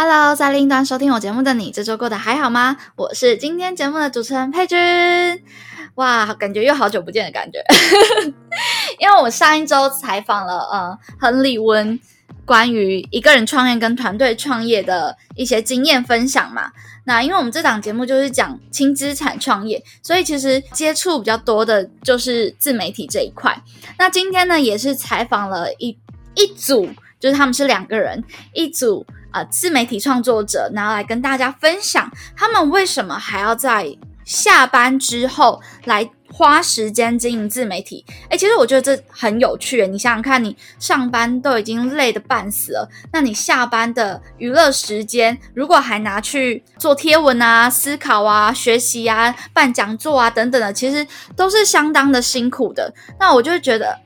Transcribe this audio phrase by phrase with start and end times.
[0.00, 2.76] Hello，在另一端收听我节目的你，这周过得还好吗？
[2.94, 4.78] 我是今天节目的主持人佩君。
[5.96, 7.58] 哇，感觉又好久不见的感觉，
[9.00, 11.98] 因为我上一周采访了呃亨利温
[12.44, 16.70] 关于一个人创业跟团队创业的一些经验分享嘛。
[17.04, 23.60] 那因为我们这档节目就是讲轻资产创业，所以其实接触比较多的就是自媒体这一块。
[23.98, 25.98] 那今天呢，也是采访了一
[26.36, 28.22] 一组，就是他们是两个人
[28.52, 29.04] 一组。
[29.32, 38.04] 呃，自媒体创作者拿来跟大家分享，他们为什么还要在下班之后来花时间经营自媒体？
[38.30, 39.86] 哎，其实我觉得这很有趣。
[39.86, 51.06] 你想想看，你上班都已经累得半死了，那你下班的娱乐时间，如果还拿去做贴文啊、思考啊、学习啊、办讲座啊等等的，其实
[51.36, 52.92] 都是相当的辛苦的。
[53.20, 53.98] 那我就觉得。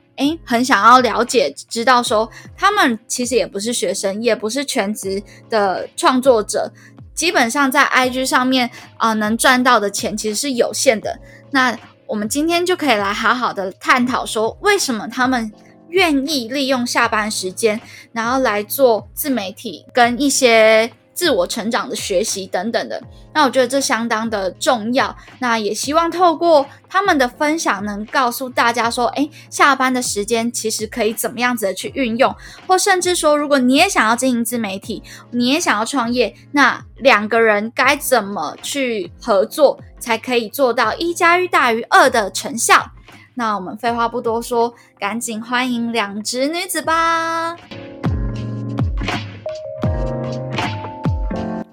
[0.45, 6.73] 很想要了解，知道说他们其实也不是学生，也不是全职的创作者，
[7.15, 11.19] 基本上在 IG 上面啊，能赚到的钱其实是有限的。
[11.51, 15.53] 那我们今天就可以来好好的探讨说，为什么他们
[15.89, 17.81] 愿意利用下班时间，
[18.13, 20.91] 然后来做自媒体跟一些。
[21.15, 23.03] 自我成长的学习等等的，
[23.35, 25.15] 那我觉得这相当的重要。
[25.39, 32.35] 那也希望透过他们的分享，能告诉大家说，诶，下班的时间其实可以怎么样子的去运用，
[32.67, 42.91] 或甚至说，如果你也想要经营自媒体，你也想要创业，那两个人该怎么去合作，才可以做到一加一大于二的成效？
[43.35, 47.57] 那我们废话不多说，赶紧欢迎两只女子吧。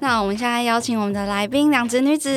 [0.01, 2.29] 那我们现在邀请我们的来宾两只女子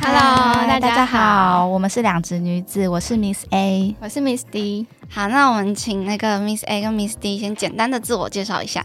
[0.00, 4.86] ，Hello，大家好，我们是两只女子，我是 Miss A，我是 Miss D。
[5.08, 8.84] 好，那我们请那个 Miss A 跟 Miss D 先简单的自我介绍一下。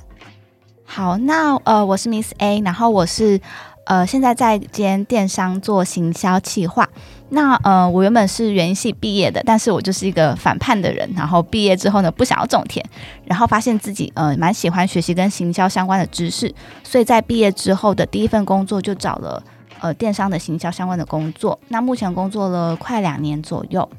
[0.83, 3.39] 好，那呃，我是 Miss A，然后我是。
[3.87, 6.89] 呃，现在在间电商做行销企划。
[7.29, 11.09] 那呃，我原本是园艺系毕业的，但是我就是一个反叛的人。
[11.15, 12.85] 然后毕业之后呢，不想要种田，
[13.25, 16.53] 然后发现自己呃蛮喜欢学习跟行销相关的知识，
[16.83, 19.43] 所以在毕业之后的第一份工作就找了
[19.79, 21.59] 呃电商的行销相关的工作。
[21.69, 23.89] 那目前工作了快两年左右。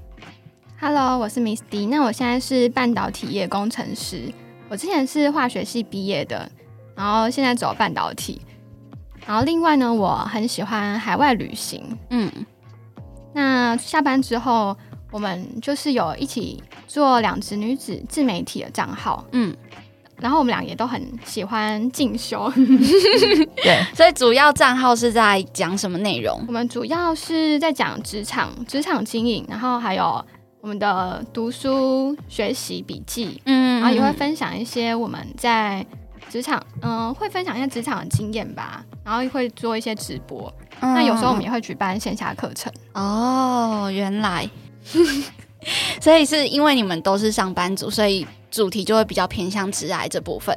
[0.81, 4.33] Hello，我是 Miss D，那我现在是半导体业工程师。
[4.69, 6.49] 我之前是化学系毕业的，
[6.95, 8.41] 然后现在走半导体。
[9.27, 11.83] 然后另外呢，我很喜欢海外旅行。
[12.11, 12.31] 嗯，
[13.37, 14.75] 那下班之后，
[15.11, 19.23] 我们就是有一起做两只女子自媒体的账号。
[19.33, 19.55] 嗯，
[20.19, 22.51] 然后我们俩也都很喜欢进修。
[23.63, 26.43] 对，所以主要账号是在讲什么内容？
[26.49, 30.25] 我们主要是在讲职场、职场经营，然后还有
[30.63, 33.39] 我们的读书、学习笔记。
[33.45, 35.85] 嗯，然后也会分享一些我们在。
[36.37, 40.53] 职场，嗯，会分享一些职场的经验吧，然后会做一些直播。
[40.83, 42.71] 那有时候我们也会举办线下课程。
[42.93, 44.47] 哦，原来，
[45.99, 50.55] 所以是因为你们都是上班族，所以主题就会比较偏向直癌这部分。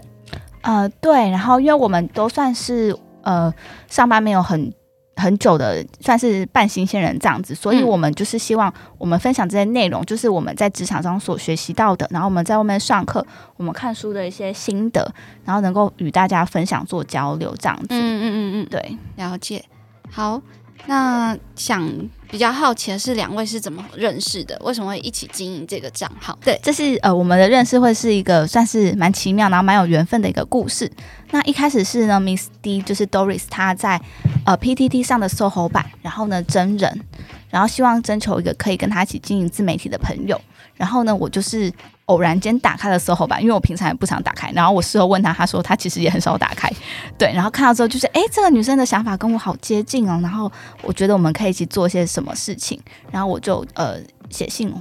[0.64, 3.54] 呃，对，然后因为我们都算是呃
[3.88, 4.74] 上班没有很。
[5.20, 13.26] 很久的算是半新鲜人这样子，所以我们就是希望我们分享这些内容，就是我们在职场上所学习到的，然后我们在外面上课，
[13.58, 15.14] 我们看书的一些心得，
[15.44, 17.88] 然后能够与大家分享做交流这样子。
[17.90, 19.64] 嗯嗯嗯嗯，对，了解。
[20.12, 20.42] 好，
[20.86, 21.88] 那想
[22.30, 24.60] 比较好奇的是，两位是怎么认识的？
[24.64, 26.38] 为什么会一起经营这个账号？
[26.44, 30.92] 对，这是呃我们的认识会是一个算是蛮奇妙，然后蛮有缘分的一个故事。
[31.32, 34.02] 那一开始是呢，Miss D 就是 Doris，她在
[34.46, 37.02] 呃 PTT 上的 SOHO 版，然后呢真人，
[37.50, 40.40] 然后希望征求一个可以跟他一起经营自媒体的朋友。
[40.76, 41.72] 然后呢，我就是
[42.10, 44.52] 偶然间打开了 SOHO 版，因为我平常也不常打开。
[44.52, 46.70] 然后我事后问他，他说他其实也很少打开。
[47.18, 50.20] 对，然后看到之后就是，哎，这个女生的想法跟我好接近哦。
[50.22, 50.52] 然后
[50.82, 52.80] 我觉得我们可以一起做些什么事情。
[53.12, 53.98] 然后我就呃
[54.30, 54.74] 写信。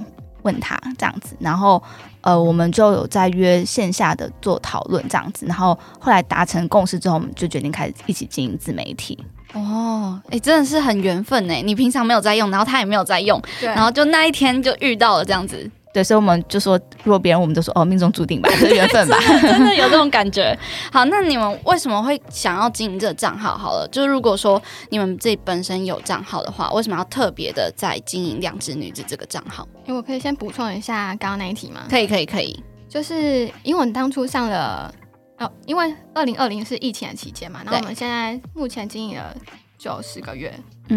[0.43, 1.83] 问他这样子，然后
[2.21, 9.19] 呃，我们就有在约线下的做讨论这样子，然后后来达成共识之后，我们就决定开始一起经营自媒体。
[9.53, 11.61] 哦，哎，真的是很缘分哎！
[11.61, 15.69] 你平常没有在用，然后他也没有在用，对，然后就那一天就遇到了这样子。
[15.91, 20.55] 对，所以我们就说，如果别人我们都说哦，命中注定吧， 是缘分吧，真的有这种感觉。
[20.93, 23.57] 好，那你们为什么会想要经营这个账号？
[23.57, 29.67] 好了，就是如果说你们自己本身有账号的话，为什么要特别的在经营两只女子这个账号？
[29.87, 31.81] 因为我可以先补充一下刚刚那一题吗？
[31.89, 32.63] 可以，可以，可以。
[32.87, 34.93] 就是因为我们当初上了
[35.39, 39.35] 哦，因为二零二零是疫情的期间嘛，然后我们现在目前经营了
[39.79, 40.53] 就十个月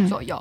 [0.07, 0.39] 左右。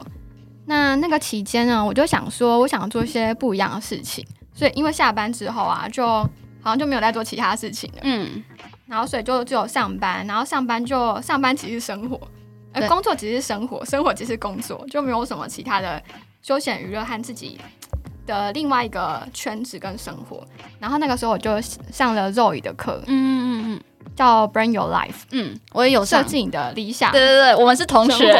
[0.66, 4.26] 那那个期间呢，我就想说，我想做一些不一样的事情。
[4.62, 8.02] 所以，因为下班之后啊，就好像就没有在做其他事情了。
[8.04, 8.44] 嗯，
[8.86, 12.22] 然后所以就只有上班，然后上班就上班，其实生活，
[12.72, 16.00] 呃，工作只是生活，生活只是工作，就没有什么其他的
[16.44, 17.60] 休闲娱乐和自己
[18.28, 20.46] 的另外一个圈子跟生活。
[20.80, 21.60] 然后那个时候我就
[21.92, 23.82] 上了 Zoe 的课，嗯嗯嗯，
[24.16, 28.32] 叫 Bring Your Life，嗯，我也有设计你的理想，对对对，我们是同学。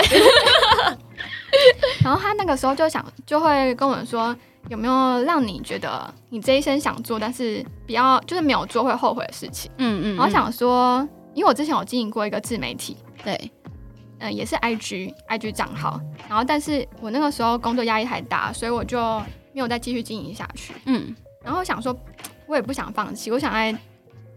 [2.04, 4.38] 然后他那个时候就想，就会跟我们说。
[4.72, 9.70] 有没有让你觉得你这一生想做，但是比较就是没有做会后悔的事情？
[9.80, 10.16] 嗯嗯。
[10.16, 13.52] 然后想说，因为我之前有经营过一个自媒体，对，
[14.20, 16.00] 嗯，也是 IG IG 账号。
[16.30, 19.20] 然后，但是我那个时候工作压力太大，所以我就
[19.52, 20.74] 没有再继续经营下去。
[20.86, 21.14] 嗯。
[21.44, 21.94] 然后想说，
[22.48, 23.78] 我也不想放弃，我想来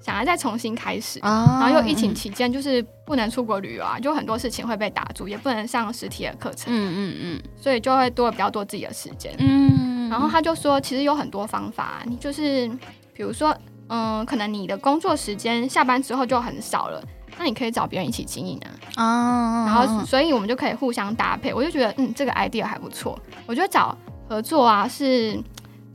[0.04, 1.18] 想要再重新开始。
[1.20, 6.66] 然后又疫情期间，就是不能出国旅游啊，就很多事情会被打住，也不能上实体的课程。
[6.66, 7.42] 嗯嗯嗯。
[7.56, 9.34] 所以就会多了比较多自己的时间。
[9.38, 10.10] 嗯。
[10.10, 12.68] 然后他就说，其实有很多方法，你就是
[13.14, 13.56] 比如说，
[13.88, 17.02] 嗯，可能你的工作时间下班之后就很少了，
[17.38, 18.60] 那你可以找别人一起经营
[18.94, 19.64] 啊。
[19.64, 19.64] 哦。
[19.66, 21.54] 然后，所以我们就可以互相搭配。
[21.54, 23.18] 我就觉得，嗯，这个 idea 还不错。
[23.46, 23.96] 我觉得找
[24.28, 25.36] 合作啊，是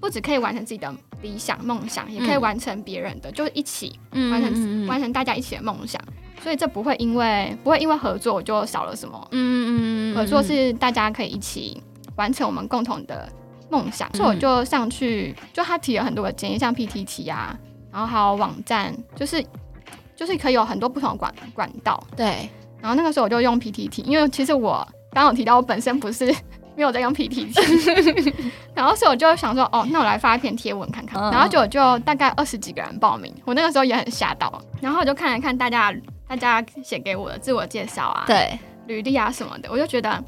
[0.02, 6.02] 不只可以完成自己的理想梦想，也可以完成别人的，就是一起完成完成大家一起的梦想。
[6.42, 9.28] 所以这不会因为不会因为合作我就少了什么。
[9.32, 10.16] 嗯嗯嗯。
[10.16, 11.84] 合作是大家可以一起
[12.16, 13.28] 完成我们共同的。
[13.72, 17.56] 梦想，所以我就上去，就他提了很多个建议，像 PTT 啊，
[17.92, 19.46] 然后还有网站，就是
[20.16, 22.04] 就是可以有很多不同的管管道。
[22.18, 22.50] 对，
[22.82, 26.36] 然后那个时候我就用 PTT，因为其实我刚有提到我本身不是
[26.80, 27.52] 没有在用 PPT，
[28.74, 34.50] 然后所以我就想说，哦，那我来发一篇贴文看看，然后就就大概二十几个人报名，我那个时候也很吓到，
[34.80, 35.94] 然后我就看了看大家
[36.26, 40.24] 大家写给我的自我介绍啊，对，履历啊什么的，我就觉得。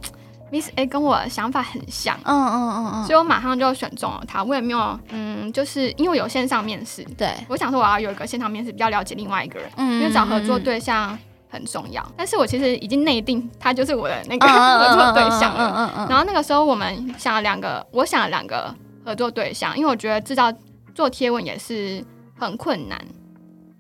[0.51, 4.43] Miss A 跟我的想法很像，嗯嗯嗯嗯，所以我马上就选中了他。
[4.43, 11.17] 我也没有，嗯，就是因为有线上面试，对，我想说我要有一个线上面试，比较了解另外一个人，嗯，因为找合作对象
[11.51, 12.03] 很重要。
[12.17, 18.73] 但是我其实已经内定他就是我的那个 合作对象了，然后那个时候我们想了两个，我想了两个
[19.05, 20.51] 合作对象，因为我觉得制造
[20.95, 22.03] 做贴文也是
[22.39, 22.99] 很困难，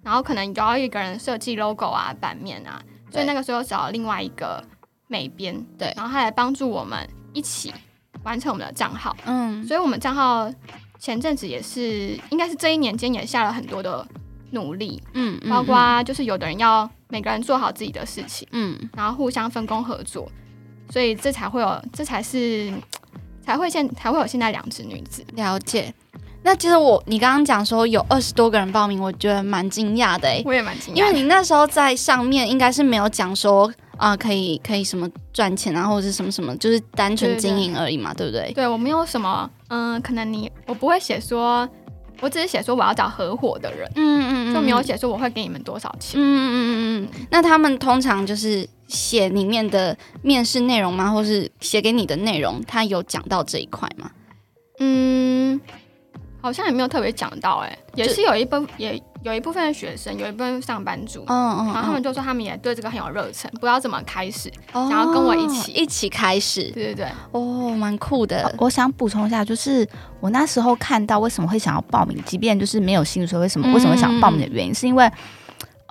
[0.03, 2.79] 然后可能你就要一个人设计 logo 啊、版面啊，
[3.09, 4.63] 所以那个时候找了另外一个。
[5.07, 6.97] 美编对，然后他来帮助我们
[7.33, 7.73] 一起
[8.23, 10.49] 完成我们的账号，嗯，所以我们账号
[10.99, 14.07] 前阵子也是，应该是这一年间也下了很多的
[14.51, 20.27] 努力，嗯，包括就是有的人要每个人做好自己的事情，嗯，然后互相分工合作，
[20.89, 22.71] 所以这才会有，这才是
[23.43, 25.93] 才会现才会有现在两只女子了解。
[26.43, 33.71] 那其实我你刚刚讲说有二十多个人报名，我觉得蛮惊讶的哎，我也蛮惊讶，因为你那时候在上面应该是没有讲说。
[33.97, 38.51] 啊，可以可以什么赚钱啊，或者是什么什么，就是单纯经营而已嘛，对不对？
[38.51, 41.69] 对我没有什么，嗯，可能你我不会写说，
[42.21, 47.25] 我只是写说我要找合伙的人，嗯嗯嗯，就没有写说我会给你们多少钱，嗯嗯嗯嗯嗯。
[47.29, 54.11] 那他们通常就是写里面的面试内容吗，或是写给你的内容，他有讲到这一块吗？
[54.79, 55.30] 嗯。
[56.41, 68.53] 好像也没有特别讲到，哎，也是有一部也有一部分的学生，有一部分上班族，嗯嗯，然后他们就说他们也对这个很有热忱，不知道怎么开始，想要跟我一起一起开始，对对对，哦，蛮酷的。
[68.57, 69.87] 我想补充一下，就是
[70.19, 75.09] 我那时候看到为什么会想要报名，即便就是没有薪水，为什么为什么想报名的原因，是因为。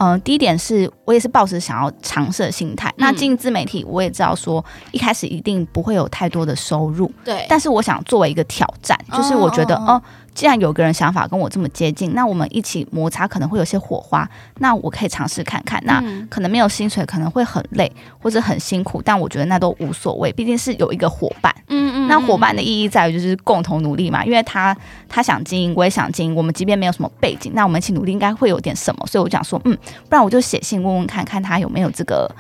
[0.02, 2.90] 嗯，第一点是我也是抱着想要尝试的心态。
[2.96, 7.12] 那经营自媒体，我也知道说一开始一定不会有太多的收入。
[7.22, 7.44] 对。
[7.50, 10.02] 但是我想作为一个挑战，就是我觉得，哦，
[10.34, 14.28] 既然有个人想法跟我这么接近，那我们一起摩擦可能会有些火花。
[14.58, 15.80] 那我可以尝试看看。
[15.84, 21.54] 那可能没有薪水，可能会很累或者很辛苦，但我觉得那都无所谓，毕竟是有一个伙伴。
[21.68, 22.08] 嗯嗯。
[22.08, 24.76] 那伙伴的意义在于就是共同努力嘛，因为他
[25.08, 26.34] 他想经营，我也想经营。
[26.34, 29.06] 我们即便没有什么背景，那我们一起努力应该会有点什么。
[29.06, 29.76] 所以我讲说，嗯。
[30.08, 32.30] 不然我就写信问问看看他有没有这个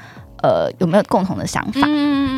[0.42, 1.86] 呃有没有共同的想法。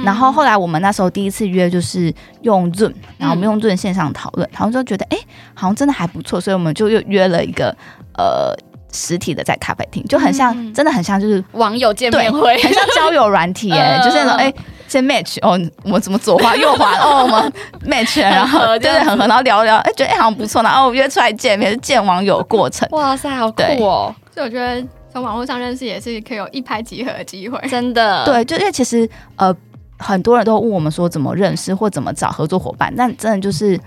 [0.05, 5.19] 然后后来我们那时候第一次约就是用 Zoom，然后我们用 Zoom 线上讨论，讨论之后觉得哎
[5.55, 7.75] 好像真的还不错，所以我们就又约了一个
[8.19, 8.53] 呃
[8.93, 14.53] 实体的在咖啡厅，就很像，嗯真的很像就是网友见面会，很像交友软体哎、 嗯就是那种哎。
[14.89, 17.53] 先 match 哦，我怎么左滑右滑哦， 我们
[17.87, 22.87] match，然后对对很合，然后聊聊，哎，觉得哎好像不错，然后约出来见面，是见网友的过程。
[22.91, 24.15] 哇塞，好酷哦！
[24.35, 27.61] 所以我觉得从网络上认识也是可以有一拍即合的机会。
[27.69, 29.55] 真的，对，就因为其实呃，
[29.99, 33.79] 很多人都问我们说怎么认识或怎么找合作伙伴，但真的就是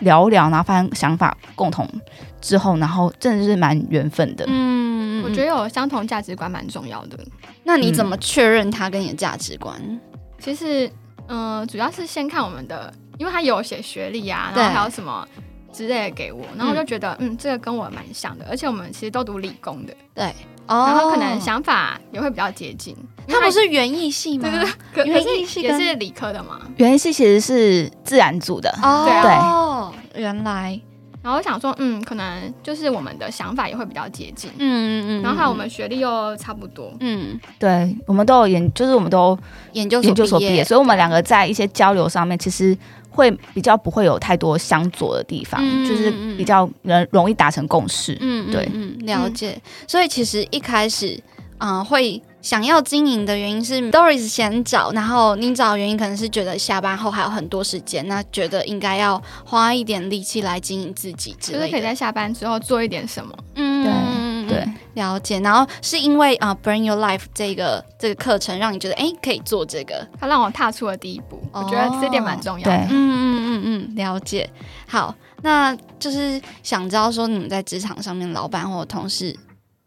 [0.00, 1.88] 聊聊，然后发现想法共同
[2.40, 4.44] 之后，然后真的是蛮缘分的。
[4.48, 7.18] 嗯，我觉得有相同价值观蛮重要的。
[7.64, 9.80] 那你怎么确认他跟你的价值观？
[10.38, 10.90] 其实，
[11.28, 15.26] 嗯、主要是先看我们的，因为他有写学历啊，对然后还有什么
[15.72, 20.26] 之类的给我，然后我就觉得，嗯这个跟我蛮像的，而且我们其实都读理工的，对，
[20.66, 22.96] 哦然后可能想法也会比较接近。
[23.28, 24.48] 他不是园艺系吗
[24.94, 25.04] 对？
[25.04, 26.60] 对对， 可是艺系也是理科的嘛。
[26.76, 30.78] 原系其实是自然组的，哦，对啊，原来，
[31.22, 39.38] 然后我想说，嗯，可能就是我们的想法也会比较接近，嗯嗯嗯，然后还有我们学历又差不多，嗯对我们都有研，就是我们都
[39.72, 42.76] 研究研究所毕毕业，所以我们两个在一些交流上面，其实
[43.12, 48.16] 会比较不会有太多相左的地方，嗯就是比较容容易达成共识。
[48.20, 49.60] 嗯，对嗯，嗯了解。
[49.86, 51.22] 所以其实一开始，
[51.58, 61.64] 嗯、会想要经营的原因是 Doris 先找，然后你找的原因可能是觉得下班后还有很多时间，那觉得应该要花一点力气来经营自己之类的。
[61.64, 63.32] 就是可以在下班之后做一点什么。
[63.54, 63.71] 嗯
[64.94, 65.40] 了解。
[65.40, 72.76] 然后是因为啊、b r i n g Your Life 这个这个课程让你觉得哎可以做这个，它让我踏出了第一步，我觉得这点蛮重要的。
[72.76, 74.48] 对嗯嗯嗯嗯，了解。
[74.86, 79.36] 好，那就是想知道说你们在职场上面，老板或同事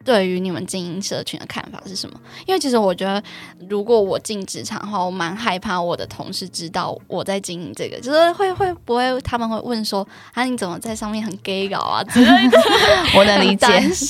[0.06, 2.18] 对于你们经营社群的看法是什么？
[2.46, 3.22] 因为其实我觉得，
[3.68, 12.04] 如果我进职场的话，我蛮害怕我的同事知道我在经营这个，就是会会不会他们会问说啊你怎么在上面很 gay 搞啊？
[12.04, 12.58] 之类的，
[13.18, 13.68] 我能理解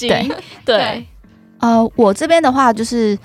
[0.08, 0.30] 对，
[0.66, 1.08] 对，
[1.60, 3.18] 呃，我这边的话就是。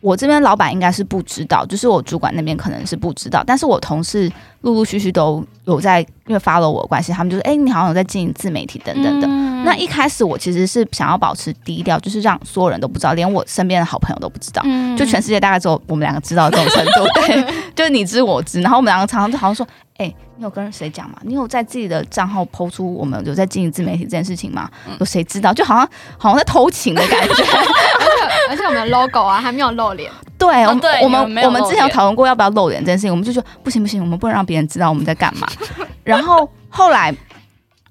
[0.00, 4.30] 我这边老板应该是不知道，就是我主管那边可能是不知道，但是我同事
[4.64, 9.26] 陆陆续续都有在，因为 follow 我的关系，他们就说：“哎、你好像有在经营自媒体等等的。
[9.28, 18.60] 嗯那一开始我其实是想要保持低调，就是让所有人都不知道，连我身边的好朋友都不知道，嗯就全世界大概只有我们两个知道这种程度， 对，就是你知我知。
[18.60, 19.66] 然后我们两个常常就好像说，
[19.96, 21.16] 哎、你有跟谁讲吗？
[21.22, 24.70] 你有在自己的账号抛出我们有在经营自媒体这件事情吗？
[24.86, 25.50] 嗯有谁知道？
[25.54, 27.34] 就好像好像在偷情的感觉。
[28.50, 35.48] 而且我们的 logo 啊还没有露脸， 对，我们、我们我们之前有讨论过要不要露脸这件事情，我们就说不行不行，我们不能让别人知道我们在干嘛。
[36.04, 37.14] 然后后来，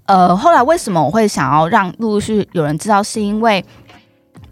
[0.05, 3.63] 呃，后来为什么我会想要让陆陆续续有人知道，是因为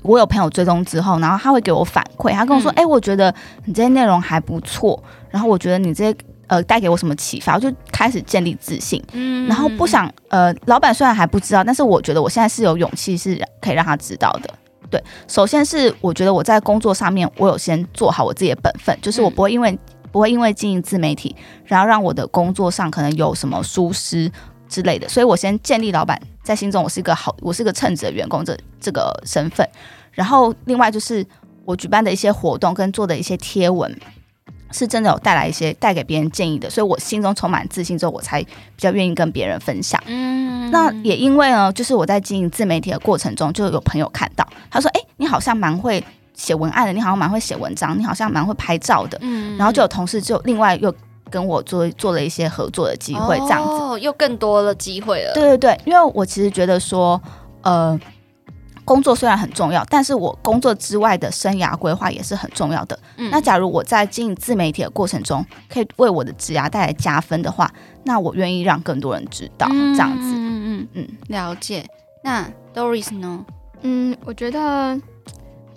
[0.02, 3.34] 我有朋友追踪之后，然后他会给我反馈，他跟我说，嗯哎、我觉得
[3.66, 6.18] 你这些内容还不错，然后我觉得你这些
[6.48, 9.04] 呃带给我什么启发，我就开始建立自信。
[9.14, 14.50] 嗯然后不想呃，老板虽然还不知道，但是我觉得我现在是有勇气是可以让他知道的。
[14.92, 19.80] 对，首先是我觉得我在工作上面，我有先做好我自己的本分，就是我嗯不会因为、
[20.12, 21.34] 不会因为经营自媒体，
[21.66, 24.30] 然后让我的工作上可能有什么疏失
[24.68, 29.68] 之类的，所以我先建立老板在心中我是一个好，我是一个称职的员工这这个身份。
[30.12, 31.26] 然后另外就是
[31.64, 33.98] 我举办的一些活动跟做的一些贴文，
[34.72, 40.02] 是真的有带来一些带给别人建议的，所以我心中充满自信之后，我才比较愿意跟别人分享。
[40.08, 46.02] 嗯那也因为呢，就是我在经营自媒体的过程中，就有朋友看到，他说：“哎、你好像蛮会
[46.34, 49.18] 写文案的，你好像蛮会写文章，你好像蛮会拍照的。
[49.22, 50.94] 嗯然后就有同事就另外又
[51.30, 53.70] 跟我做做了一些合作的机会，这样子。
[53.70, 55.34] 哦，又更多的机会了。
[55.34, 57.22] 对对对，因为我其实觉得说，
[57.64, 58.00] 呃，
[58.92, 63.00] 工作虽然很重要，但是我工作之外的生涯规划也是很重要的。
[63.16, 67.72] 嗯那假如我在经营自媒体的过程中，可以为我的职涯带来加分的话，
[68.04, 70.34] 那我愿意让更多人知道，这样子。
[70.36, 71.86] 嗯嗯嗯，嗯，了解。
[72.22, 72.46] 那
[72.76, 73.46] Doris 呢？
[73.84, 75.00] 嗯，我觉得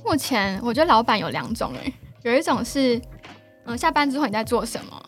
[0.05, 3.01] 目前我觉得老板有两种诶，有一种是，
[3.65, 5.03] 嗯，下班之后你在做什么？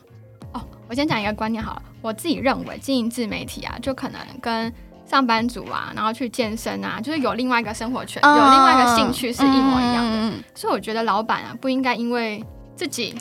[0.53, 4.73] 哦，我先讲一个观念好了，我自己认为经营自媒体啊，就可能跟
[5.09, 10.11] 上班族啊，然后去健身啊，就是有另外一个生活圈，有另外一个兴趣是一模一样的。
[10.13, 12.43] 嗯所以我觉得老板啊，不应该因为
[12.75, 13.15] 自己，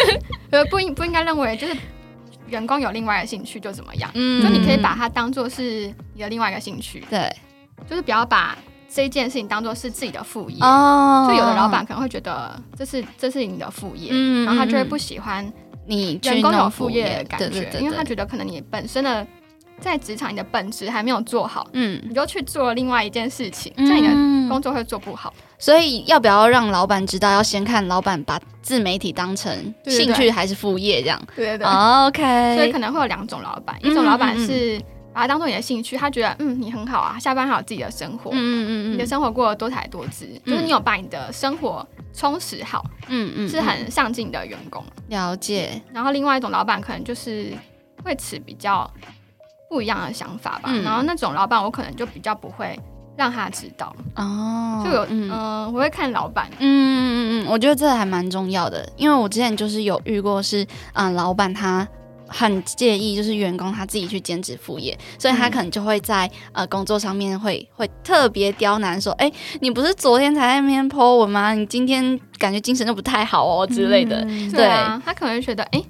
[0.50, 1.76] 呃，不应不应该认为就是
[2.46, 4.42] 员工有另外一个兴趣就怎么样，嗯。
[4.42, 7.34] 就你可以把它当做是你的另外一个兴趣，对。
[7.88, 8.56] 就是不要把
[8.88, 10.62] 这件事情当做是自己的副业。
[10.62, 11.26] 哦。
[11.28, 15.52] 就有的老板可能会觉得这是这是你的副业，嗯然后他就会嗯不喜欢
[15.86, 19.26] 你去员工有副业的感觉，对对对因为他对觉得可能你本身的
[19.80, 25.32] 在职场你的本职还没有做好，嗯你就去做另外一件事情，这样你的嗯工作会做不好。
[25.58, 27.30] 所以要不要让老板知道？
[27.30, 31.20] 要先看老板把自媒体当成兴趣还是副业这样。
[31.36, 31.66] 对对对。
[31.66, 34.80] OK，所以可能会有两种老板，一种老板是
[35.12, 44.84] 把它当做你的兴趣，他觉得嗯你很好啊，下班还有自己的生活，嗯嗯你的生活过得多彩多姿，就是你有把你的生活充实好，嗯嗯是很上进的员工。
[45.08, 47.52] 了解，然后另外一种老板可能就是
[48.02, 48.90] 会持比较
[49.72, 52.78] 不一样的想法吧，嗯然后那种老板我可能就比较不会
[53.16, 55.72] 让他知道，哦，就有嗯、嗯。
[55.72, 57.00] 我会看老板，嗯嗯
[57.40, 61.88] 嗯嗯，我觉得这还蛮重要的，因为我之前就是有遇过是，嗯、老板他
[62.28, 71.54] 很介意，就是员工他自己去兼职副业，所以他嗯可能就会在、呃工作上面会会特别刁难，说，哎、你不是昨天才在那边 po 文吗？
[71.54, 74.22] 你今天感觉精神就不太好哦之类的。
[74.28, 75.82] 嗯对啊，他可能会觉得，哎、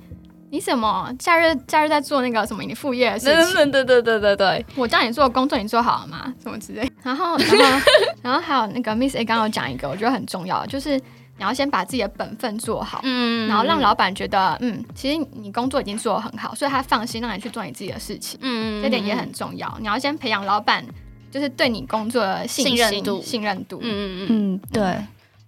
[0.53, 3.71] 你怎么假日假日在做那个什么你副业的事情？
[3.73, 6.31] 对对对对对对，我叫你做工作，你做好了吗？
[6.43, 6.87] 什么之类。
[7.03, 7.87] 然后， 然后，
[8.21, 19.75] 然后还有那个 Miss A 刚刚有讲一个，我觉得很重要，就是你要先把自己的本分做好，嗯然后让老板觉得，嗯，其实你工作已经做得很好，所以他放心让你去做你自己的事情，嗯这点也很重要。
[19.81, 20.85] 你要先培养老板
[21.31, 23.79] 就是对你工作的信心信任度信任度。
[23.81, 24.99] 嗯嗯嗯嗯，对。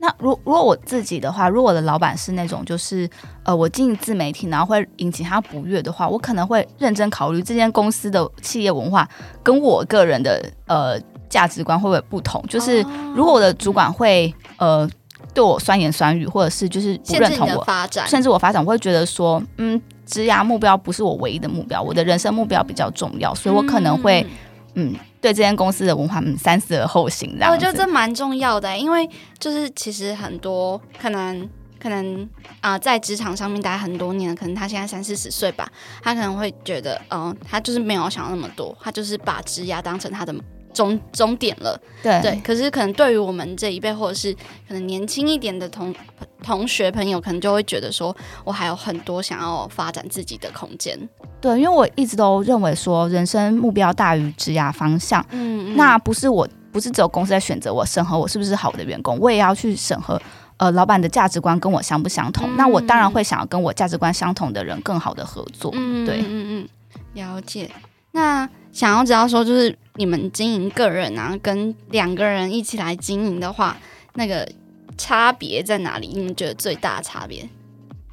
[0.05, 3.09] 那如如果我自己的话，如果我的老板是那种就是
[3.43, 9.09] 呃，我经营自媒体，然后会引起他不悦的话，我可能会认真考虑这间公司的企业文化
[9.43, 12.45] 跟我个人的呃价值观会不会不同。
[12.47, 13.13] 就是哦。
[13.17, 14.87] 如果我的主管会呃
[15.33, 24.31] 对我酸言酸语，或者是就是不认同我，发展，甚至我发展，我会觉得说，嗯，职涯目标不是我唯一的目标，我的人生目标比较重要，所以我可能会嗯
[24.75, 27.53] 嗯对这间公司的文化嗯三思而后行这样。
[27.53, 31.49] 我觉得这蛮重要的，因为就是其实很多可能
[31.81, 32.29] 可能
[32.61, 35.71] 啊、在职场上面待很多年，可能他现在三四十岁吧，
[36.03, 40.35] 他可能会觉得，嗯、他就是没有想那么多，他就是把职涯当成他的
[40.75, 41.81] 终终点了。
[42.03, 44.35] 对对，可是可能对于我们这一辈，或者是
[44.69, 45.95] 可能年轻一点的同
[46.43, 48.15] 同学朋友，可能就会觉得说，
[48.45, 50.99] 我还有很多想要发展自己的空间。
[51.41, 55.25] 对，因为我一直都认为说，人生目标大于职涯方向。
[55.31, 60.21] 嗯那不是我，不是只有公司在选择我审核我是不是好的员工，我也要去审核。
[60.57, 62.49] 呃，老板的价值观跟我相不相同？
[62.49, 65.73] 嗯那我当然会想要跟我价值观相同的人更好的合作。
[65.75, 66.69] 嗯对嗯嗯嗯，
[67.15, 67.69] 了解。
[68.15, 73.77] 那想要知道说，就是你们经营个人啊，跟两个人一起来经营的话，
[74.15, 74.49] 那个
[74.97, 76.07] 差别在哪里？
[76.07, 77.49] 你们觉得最大的差别？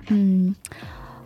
[0.07, 0.55] 嗯，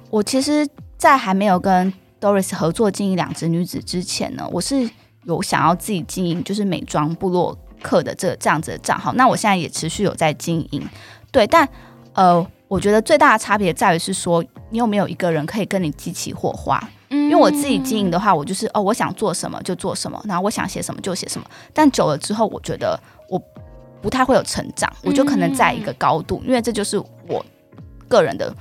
[0.10, 4.90] 我其实，在还没有跟 Doris 合作经营两只女子之前呢，我是
[5.24, 9.14] 有想要自己经营，就是美妆部落客的这这样子的账号。
[9.14, 10.86] 那我现在也持续有在经营，
[11.32, 11.66] 对，但
[12.12, 16.90] 呃，我觉得最大的差别在于是说，你有没有一个人可以跟你激起火花。
[17.24, 21.46] 因因为我自己经营的话，我就是哦，我想做什么就做什么，然后我想写什么就写什么。
[21.74, 22.98] 但久了之后，我觉得
[23.28, 23.38] 我
[24.02, 26.98] 不太会有成长，我就可能在一个高度，因为这就是
[27.28, 27.46] 我
[28.08, 28.54] 个人的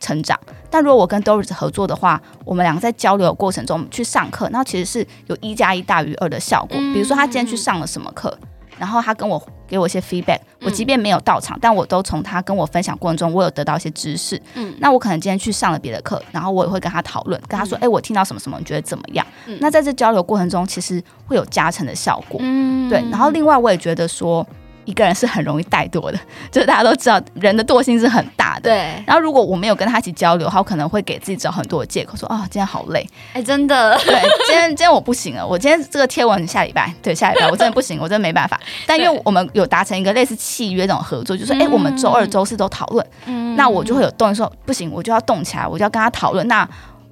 [0.00, 0.36] 成长。
[0.68, 6.76] 但如果我跟 Doris 合作的话，我们两个在交流的过程中去上课，那其实是有一加一大于二的效果。
[6.92, 8.36] 比如说他今天去上了什么课，
[8.78, 14.40] 然后他跟我给我一些 feedback，我即便没有到场，但我都从他跟我分享过程中，我有得到一些知识。
[14.54, 19.26] 嗯那我可能今天去上了别的课，然后我也会跟他讨论，跟他说，哎、我听到什么什么，你觉得怎么样？
[19.46, 22.40] 嗯那在这交流过程中，其实会有加成的效果。
[22.42, 24.46] 嗯对，然后另外我也觉得说，
[24.86, 26.18] 一个人是很容易怠惰的，
[26.50, 28.62] 就是大家都知道人的惰性是很大的。
[28.62, 38.58] 对，然后如果我没有跟他一起交流，我可能会给自己找很多的借口，说啊、今天好累，哎，真的，对，今天今天我不行了，我今天这个贴文下礼拜，对，下礼拜我真的不行，我真的没办法。
[38.86, 43.54] 但因为我们有达成一个类似契约这种合作，就是哎、诶我们周二、周四都讨论，嗯。
[43.56, 46.68] 那我就会有动力说不行，我就要动起来，我就要跟他讨论，那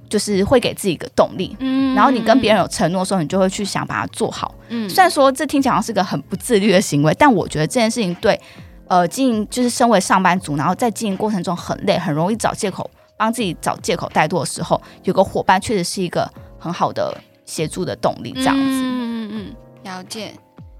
[0.09, 1.55] 就是会给自己一个动力。
[1.59, 4.53] 嗯然后你跟别人有承诺的时候，你就会去想把它做好。
[4.69, 8.39] 嗯虽然说这听起来好像是个很不自律的行为，但我觉得这件事情对
[8.87, 18.33] 呃经营就是身为上班族，然后在经营过程中很累，很容易找借口帮自己找借口怠惰的时候，有个伙伴确实是一个很好的协助的动力。
[18.33, 20.33] 这样子，嗯嗯嗯，了解。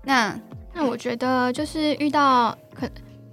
[0.03, 0.37] 那
[0.73, 2.87] 那我觉得就是遇到可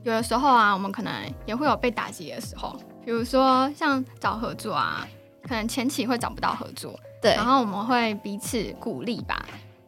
[0.05, 1.12] 有的时候啊，我们可能
[1.44, 2.74] 也会有被打击的时候，
[3.05, 5.07] 比如说像找合作啊，
[5.52, 9.44] 可能前期会找不到合作，对然，后我们会彼此鼓励吧，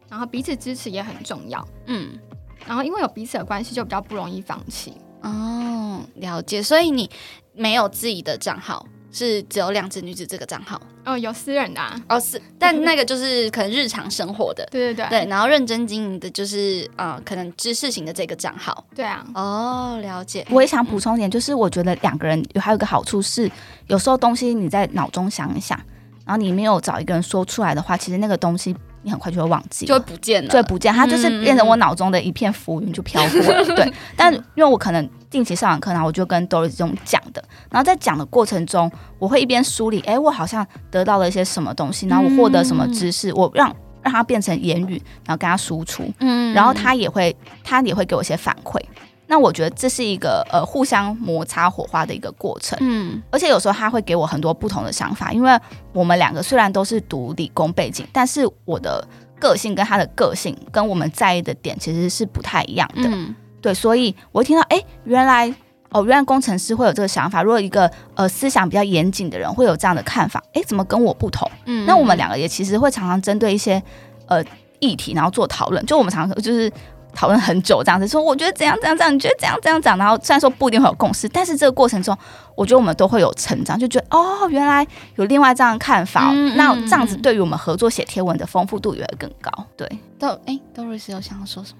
[0.07, 2.19] 然后彼此支持也很重要，嗯，
[2.67, 4.93] 然后因为有彼此的关系，就比较不容易放弃。
[5.23, 6.61] 哦，了解。
[6.61, 7.09] 所以你
[7.51, 10.79] 没有自己的账号，是只有两只女子这个账号。
[11.05, 18.83] 哦，有私人的、啊，哦，是， 但那个就是可能日常生活的，对对对对，然后认真经营的就是呃，可能知识型的这个账号。
[18.95, 20.45] 对啊，哦，了解。
[20.49, 23.49] 我也想补充一点，就是我觉得两个人有还有一个好处是，
[23.87, 25.79] 有时候东西你在脑中想一想，
[26.25, 28.75] 然后你没有找一个人说出来的话，其实那个东西
[29.05, 33.63] 你很快就会忘记，就会不见了，就会不见，它就是嗯变成我脑中的一片浮云就飘过了。
[33.75, 48.79] 对， 但因为我可能定期上完课，然后我就跟 Doris 这种讲的，然后在讲的过程中，我会一边梳理，哎，我好像得到了一些什么东西，然后我获得什么知识，我让让它变成言语，然后跟他输出，嗯然后他也会他也会给我一些反馈。
[49.27, 55.59] 那我觉得这是一个呃互相摩擦火花的一个过程，嗯而且有时候他会给我很多不同的想法，因为
[55.93, 59.05] 我们两个虽然都是读理工背景，但是我的
[59.39, 63.03] 个性跟他的个性跟我们在意的点其实是不太一样的。
[63.05, 65.51] 嗯对，所以我会听到，哎，原来
[65.89, 67.41] 哦，原来工程师会有这个想法。
[67.41, 71.49] 如果一个呃思想比较严谨的人会有这样的看法，哎，怎么跟我不同？
[71.65, 73.81] 嗯那我们两个也其实会常常针对一些
[74.27, 74.43] 呃
[74.79, 75.83] 议题，然后做讨论。
[75.87, 76.71] 就我们常常就是
[77.15, 79.97] 讨论很久这样子，说我觉得怎样怎样怎样，你觉得怎样怎样讲。
[79.97, 82.15] 然后虽然说不一定会有共识，但是这个过程中，
[82.55, 89.65] 我觉得我们都会有成长，就觉得哦，原来有另外这样的看法、嗯那这样子对于我们合作写贴文的丰富度也会更高。
[89.75, 91.79] 对，都哎，Doris 有想要说什么？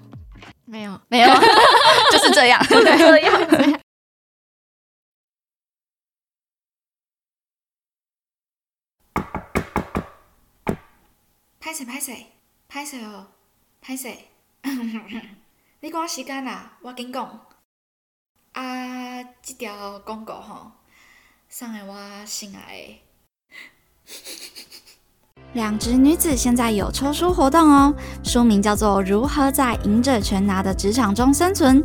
[0.64, 1.28] 没有，没有，
[2.10, 2.60] 就是这样。
[2.66, 3.80] 就这样。
[11.60, 12.26] 拍谁拍谁
[12.68, 13.26] 拍谁哦，
[13.80, 14.28] 拍谁？
[15.80, 17.40] 你赶时间啦，我紧讲。
[18.52, 20.72] 啊，这条广告吼，
[21.48, 23.02] 送给我心爱的。
[25.52, 31.82] 两职女子现在有抽书活动哦，书名叫做《如何在赢者全拿的职场中生存》，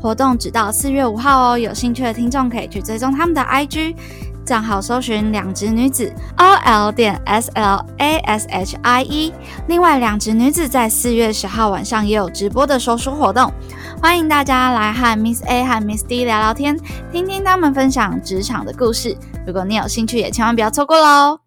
[0.00, 1.58] 活动只到四月五号哦。
[1.58, 3.94] 有兴趣的听众可以去追踪他们的 IG
[4.44, 9.32] 账号，搜寻“两职女子 O L 点 S L A S H I E”。
[9.68, 13.52] 另外，两职女子在四月十号晚上也有直播的收书活动，
[14.00, 16.78] 欢迎大家来和 Miss A 和 Miss D 聊聊天，
[17.12, 19.16] 听听他们分享职场的故事。
[19.46, 21.38] 如果你有兴趣，也千万不要错过喽。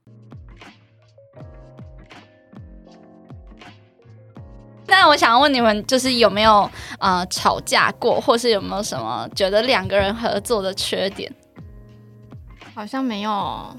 [4.88, 11.32] 那我想问你们，就是有没有呃吵架过，或是有没有什么觉得两个人合作的缺点？
[12.76, 13.76] 好像没有，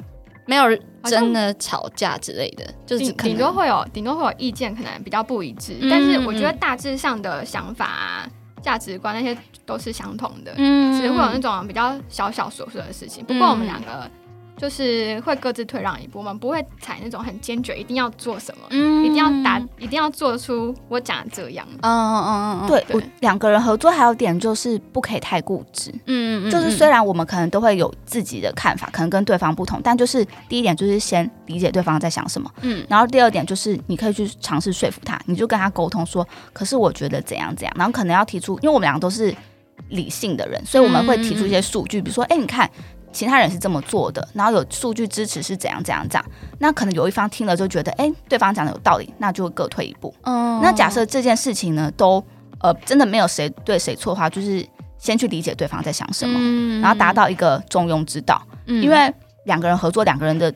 [0.47, 0.65] 没有
[1.05, 8.29] 真的吵架之类的，就是顶顶多会有，顶多会有意见可能比较不一致，嗯但是我觉得大致上的想法啊、
[8.63, 13.25] 价值观那些都是相同的，嗯只是会有那种比较小小琐碎的事情。
[13.25, 14.11] 不过我们两个
[14.57, 21.67] 就是会各自退让一步，我们不会采那种很坚决，一定要做什么，嗯一定要打，一定要做出我讲的这样。
[21.83, 25.93] 嗯嗯嗯嗯，对对我两个人合作还有点就是不可以太固执。
[26.07, 39.35] 嗯嗯，就是虽然我们可能都会有自己的看法，可能跟对方不同，但就是第一点就是先理解对方在想什么，嗯然后第二点就是你可以去尝试说服他，你就跟他沟通说，可是我觉得怎样怎样，然后可能要提出，因为我们两个都是
[39.91, 42.71] 理性的人，所以我们会提出一些数据，比如说，哎，你看。
[43.17, 50.15] 其他人是这么做的，然后有数据支持是怎样怎样怎样，那可能有一方听了就觉得，哎，对方讲的有道理，那就各退一步。
[50.25, 52.23] 嗯那假设这件事情呢，都
[52.61, 54.63] 呃真的没有谁对谁错的话，就是
[54.99, 58.41] 先去理解对方在想什么，么然后达到一个中庸之道。
[58.67, 59.11] 嗯因为
[59.45, 60.53] 两个人合作，两个人的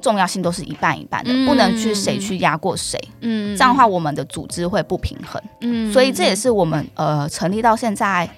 [0.00, 2.98] 重要性都是一半一半的，嗯不能去谁去压过谁。
[3.20, 5.42] 嗯这样的话，，我们的组织会不平衡。
[5.60, 8.28] 嗯所以这也是我们呃成立到现在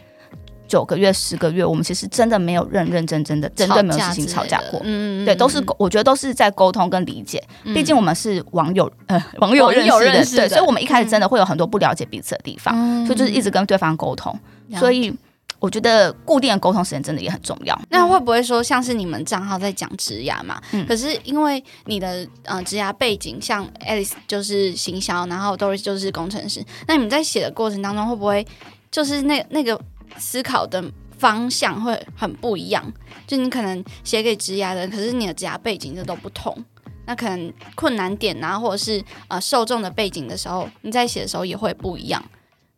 [0.71, 4.81] 九个月、十个月，我们其实真的没有认认真真的针对没有事情吵架过。
[4.85, 7.43] 嗯对，都是我觉得都是在沟通跟理解。
[7.65, 14.39] 嗯毕竟我们是网友，呃，网友网认识的，对，所以我们一开始真的会有很多不了解彼此的地方，嗯所以就是一直跟对方沟通。
[14.79, 15.13] 所以
[15.59, 17.79] 我觉得固定的沟通时间真的也很重要。
[17.91, 20.63] 那会不会说，像是你们账号在讲职涯嘛？
[20.73, 28.47] 嗯可是因为你的呃职涯背景，像 Alice 就是行销，然后 Doris 就是工程师，那你们在写的过程当中，会不会
[28.91, 29.79] 就是那那个
[30.19, 30.83] 思考的
[31.19, 32.93] 方向会很不一样？
[33.27, 36.65] 就你可能写给职涯的，可是你的职涯背景这都不同。
[37.07, 42.25] 那可能困难点啊，或者是呃受众的背景的时候，你在写的时候也会不一样。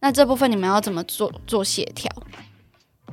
[0.00, 2.10] 那这部分你们要怎么做做协调？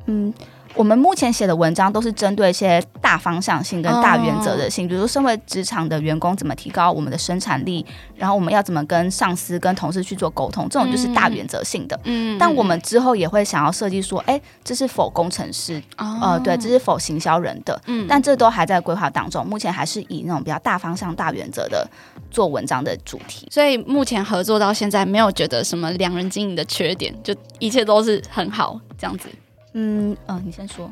[0.05, 0.33] 嗯，
[0.75, 11.99] 我们目前写的文章都是针对一些大方向性跟大原则的性，比如说身为职场的员工怎么提高我们的生产力，然后我们要怎么跟上司、跟同事去做沟通，这种就是大原则性的。
[12.05, 15.81] 嗯但我们之后也会想要设计说，哎，这是否工程师？
[15.97, 17.79] 呃，对，这是否行销人的？
[17.87, 21.85] 嗯但这都还在规划当中，目前还是以那种比较大方向、大原则的
[22.31, 23.47] 做文章的主题。
[23.51, 29.27] 所以目前合作到现在，没有觉得什么两人经营的缺点，就一切都是很好这样子。
[29.73, 30.91] 嗯呃，你先说。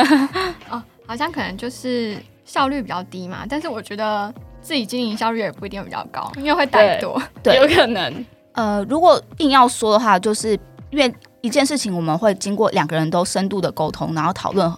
[0.70, 7.20] 哦，好像可能就是效率比较低嘛，但是我觉得自己经营效率也不一定比较高，因为会怠惰。
[7.42, 8.24] 对 有可能。
[8.52, 10.58] 呃，如果硬要说的话，就是
[10.90, 14.70] 因为一件事情，我们会经过两个人都深度的沟通，然后讨论，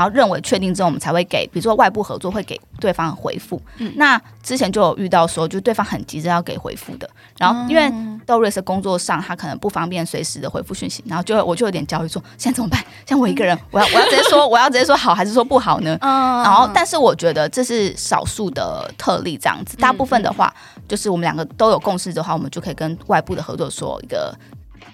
[0.00, 3.60] 然然后认为确定之后，我们才会给，比如说外部合作会给对方回复。
[3.76, 12.82] 嗯那之前就有遇到说，就对方很急着要给回复的，然后因为嗯 Doris 的工作上他可能不方便随时的回复讯息，然后就我就有点焦虑，说现在怎么办？
[13.06, 15.98] 像我一个人，我要我要直接说 我要直接说好还是说不好呢？
[16.00, 19.76] 嗯然后，但是我觉得这是少数的特例，这样子。
[19.76, 20.50] 大部分的话，
[20.88, 24.34] 就是我们两个都有共识的话，我们就可以跟外部的合作说一个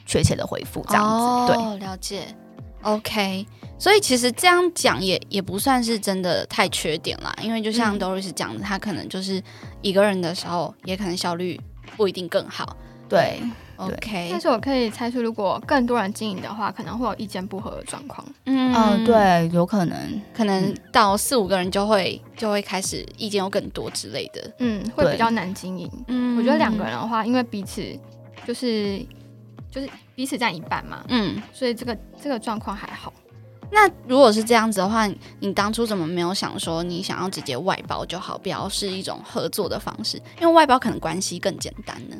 [0.05, 1.53] 确切的回复，这样子。
[1.53, 2.23] 对，哦，了解。
[2.83, 3.45] OK，
[3.79, 9.43] 所以其实这样讲也也不算是真的太缺点啦，因为就像嗯 Doris 讲的，他可能就是
[9.83, 11.61] 一个人的时候，也可能效率
[11.97, 12.77] 不一定更好。
[13.09, 13.41] 对
[13.77, 18.27] ，OK，但是我可以猜出，如果更多人经营的话，可能会有意见不合的状况。
[18.47, 19.97] 嗯嗯、，对，有可能。
[20.35, 24.53] 可能到四五个人就会就会开始意见又更多之类的。
[24.59, 25.89] 嗯，会比较难经营。
[26.09, 27.81] 嗯我觉得两个人，的话，因为彼此
[28.45, 28.99] 就是
[29.71, 33.13] 就是彼此占一半嘛，嗯，所以这个这个状况还好。
[33.71, 35.09] 那如果是这样子的话，
[35.41, 40.17] 你当初怎么没有想说你想要直接外包就好，不要是一种合作的方式？
[40.41, 42.17] 因为外包可能关系更简单呢。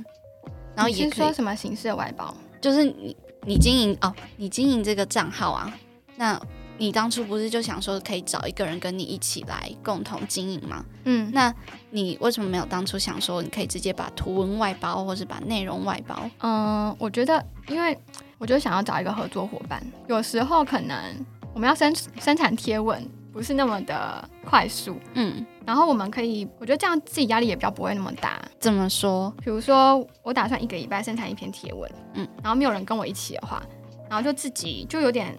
[0.75, 2.35] 然后也可以说什么形式的外包？
[2.61, 5.73] 就是你你经营哦，你经营这个账号啊，
[6.17, 6.39] 那
[6.79, 10.85] 你当初不是就想说可以找一个人跟你一起来共同经营吗？
[11.05, 11.55] 嗯，那
[11.91, 16.29] 你为什么没有当初想说你可以直接把图文外包，或是把内容外包？
[16.41, 17.99] 嗯，我觉得，因为
[18.37, 20.99] 我就想要找一个合作伙伴，有时候可能
[21.57, 21.91] 我们要生
[22.21, 28.39] 生产贴文不是那么的快速，嗯，然后我们可以，我觉得这样自己压力也比较不会那么大。
[28.61, 29.33] 怎么说？
[29.43, 32.23] 比如说，我打算一个礼拜生产一篇贴文，嗯。
[32.27, 33.63] 嗯，然后没有人跟我一起的话，
[34.07, 35.35] 然后就自己就有点，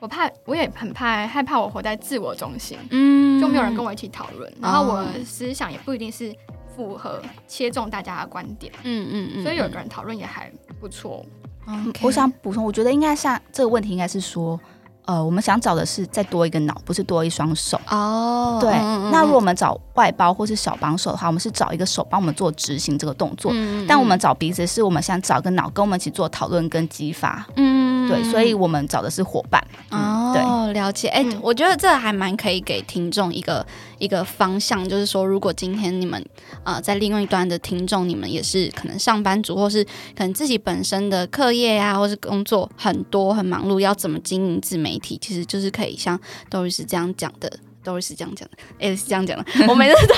[0.00, 3.40] 我怕，我也很怕害怕我活在自我中心，嗯。
[3.40, 6.34] 就没有人跟我一起讨论，然后我的思想也不一定是
[6.74, 11.24] 符合切中大家的观点，嗯嗯嗯，所以有个人讨论也还不错。
[11.68, 14.58] 嗯，我想补充，我觉得应该像这个问题，应该是说，
[15.04, 17.80] 呃，我们想找的是再多一个脑，不是多一双手。
[17.88, 23.50] 哦，对，嗯那如果我们找外包或是小帮手的话，我们是找一个手帮我们做执行这个动作。
[23.54, 27.44] 嗯但我们找鼻子，是我们想找个脑跟我们一起做讨论跟激发。
[27.56, 29.62] 嗯对，所以我们找的是伙伴。
[29.90, 30.42] 嗯，对。
[30.42, 31.08] 哦，了解。
[31.08, 33.66] 哎、嗯我觉得这还蛮可以给听众一个
[34.02, 36.22] 一个方向，就是说，如果今天你们
[36.64, 46.18] 呃在另外一端的听众，你们也是可能上班族，或是可能自己本身的课业呀、或是工作很多很忙碌，要怎么经营自媒体，其实就是可以像
[46.50, 47.50] 都是这样讲的。
[47.84, 49.44] 都是这样讲的，哎、是这样讲的。
[49.66, 50.14] 我每次都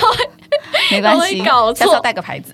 [0.90, 2.52] 没关系，搞错要带个牌子。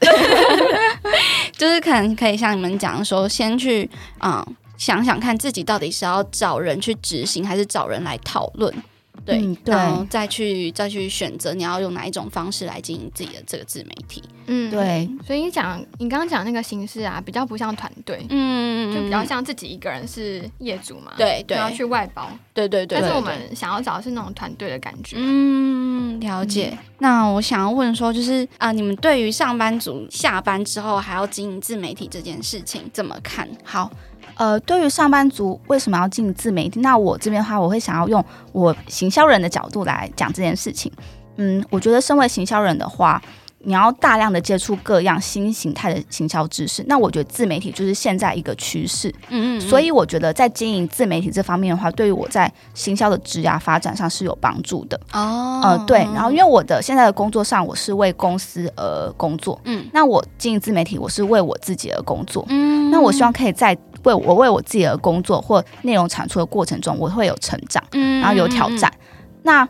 [1.59, 3.91] 就是可能可以像你们讲说，先去
[4.23, 4.41] 嗯
[4.79, 8.73] 想想看自己到底是要找人去执行，还是找人来讨论，
[9.25, 14.23] 对，嗯对然后再去再去选择你要用哪一种方式来经营自己的这个自媒体。
[14.47, 22.29] 嗯，对，所以你讲你刚刚讲那个形式啊，比较不像团队，嗯就比较像自己一个人是业主嘛，，对对就要去外包。
[22.53, 25.17] 对对对，对但是我们想要找的是那种团队的感觉。
[25.19, 26.77] 嗯，了解。
[26.99, 33.49] 那我想要问说，就是啊、你们对于上班族下班之后还要经营自媒体这件事情怎么看？
[33.65, 33.91] 好，
[34.41, 36.81] 呃，对于上班族为什么要进自媒体？
[36.81, 40.91] 那我这边的话，我会想要用我行销人的角度来讲这件事情。
[41.37, 43.21] 嗯，我觉得身为行销人的话，
[43.59, 46.83] 你要大量的接触各样新形态的行销知识。
[46.89, 54.99] 那我觉得自媒体就是现在一个趋势，嗯所以我觉得在经营自媒体这方面的话，对于我在行销的职涯发展上是有帮助的。
[55.13, 62.43] 哦呃，对，然后因为我的现在的工作上，我是为公司而工作，嗯那我经营自媒体，我是为我自己而工作。
[62.49, 68.93] 嗯那我希望可以在为我为我自己的工作或内容产出的过程中，我会有成长，嗯然后有挑战。
[69.43, 69.67] 那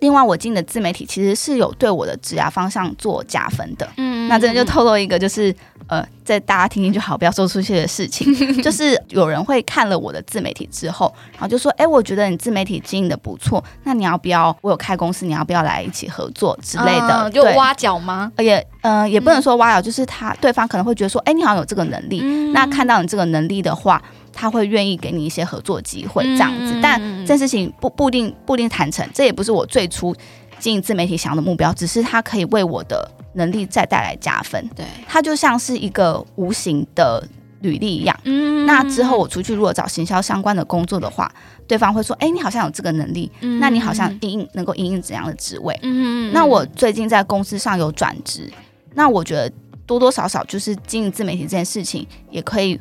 [0.00, 3.88] 另外，我经营的自媒体其实是有对我的职涯方向做加分的。
[3.96, 5.54] 嗯那这边就透露一个，就是
[5.86, 8.30] 呃，在大家听听就好，不要说出去的事情。
[8.62, 14.54] 就是有人会看了我的自媒体之后，然后就说：“哎、我觉得你自媒体经营的不错，那你要不要？
[14.60, 18.30] 我有开公司，你要不要来一起合作之类的？”嗯就挖角吗？
[18.36, 24.02] 呃也呃也不能说挖角，就是他对方可能会觉得说，哎、你好像有这个能力，嗯那看到你这个能力的话，
[24.38, 26.72] 他会愿意给你一些合作机会这样子。
[26.74, 30.14] 嗯但这件事情不不一定不一定谈成，这也不是我最初
[30.60, 34.64] 经营自媒体想要的目标，只是它可以为我的能力再带来加分。
[34.76, 37.26] 对，它就像是一个无形的
[37.62, 38.16] 履历一样。
[38.24, 41.32] 嗯那之后我出去如果找行销相关的工作的话，
[41.66, 45.76] 对方会说，哎、你好像有这个能力，嗯那你好像应应能够应应怎样的职位？
[45.82, 48.48] 嗯那我最近在公司上有转职，
[48.94, 49.50] 那我觉得
[49.86, 52.78] 多多少少就是经营自媒体这件事情，也可以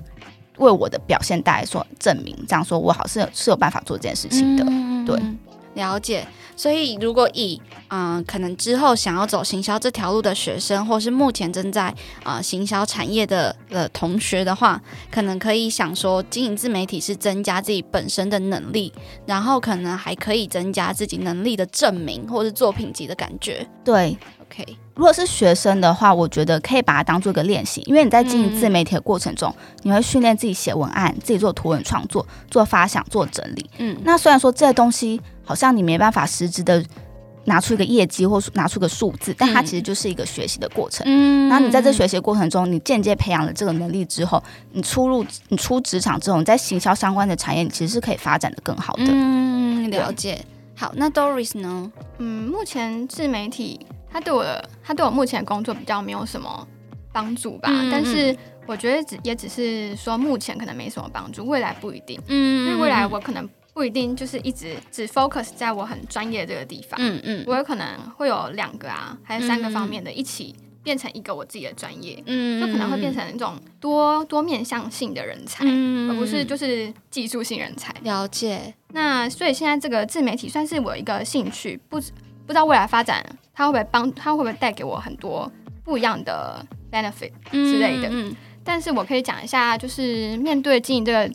[0.58, 4.64] 为我的表现带来说证明，这样说我好是有是有办法做这件事情的。
[4.68, 5.20] 嗯对，
[5.76, 6.28] 了解。
[6.58, 11.94] 所以如果以嗯、呃可能之后想要走行销这条路的学生，或是目前正在
[12.24, 18.92] 呃行销产业的的同学的话，可能可以想说，经营自媒体是增加自己本身的能力，
[19.28, 23.66] 然后可能还可以增加自己能力的证明，或是作品集的感觉。
[23.86, 24.18] 对，
[24.50, 33.70] OK，如果是学生的话，我觉得可以把它当做一个练习，因为你在经营自媒体的过程中，你会训练自己写文案、自己做图文创作、做发想、做整理。
[33.78, 36.84] 嗯，那虽然说这些东西好像你没办法实质的
[37.46, 41.06] 拿出一个业绩或拿出个数字，但它嗯其实就是一个学习的过程。
[41.08, 49.04] 嗯然后你在这学习的过程中，你间接培养了这个能力之后，你出入你出职场之后，你在行销相关的产业，你其实是可以发展的更好的。
[49.08, 50.44] 嗯，了解。
[50.76, 51.92] 好，那 Doris 呢？
[52.18, 56.68] 嗯，目前自媒体它对我的它对我目前的工作比较没有什么
[57.12, 67.86] 帮助吧，嗯但是我觉得只也只是说目前可能没什么帮助，未来不一定，嗯因为未来我可能不一定就是一直只 focus 在我很专业这个地方，嗯嗯我有可能
[68.18, 77.94] 会有两个啊，还有三个方面的一起变成一个我自己的专业，嗯就可能会变成一种多多面向性的人才，嗯而不是就是技术性人才。
[78.04, 78.74] 了解。
[78.94, 82.12] 那所以现在这个自媒体算是我一个兴趣，不知
[82.48, 85.52] 不知道未来发展它会不会帮，它会不会带给我很多
[85.84, 88.08] 不一样的 benefit 之类的。
[88.10, 91.34] 嗯但是我可以讲一下，就是面对经营这个，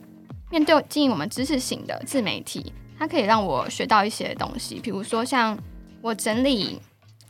[0.51, 5.59] 面对经营我们知识型的自媒体，它可以让我学到一些东西，比如说像
[6.03, 6.79] 我整理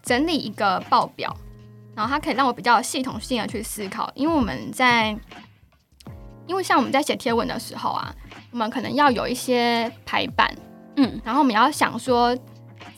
[0.03, 1.37] 整理一个报表，
[1.95, 5.17] 然后它可以让我比较系统性的去思考，因为我们在，
[6.49, 8.13] 因为像我们在写贴文的时候啊，
[8.51, 10.53] 我们可能要有一些排版，
[10.97, 12.37] 嗯然后我们要想说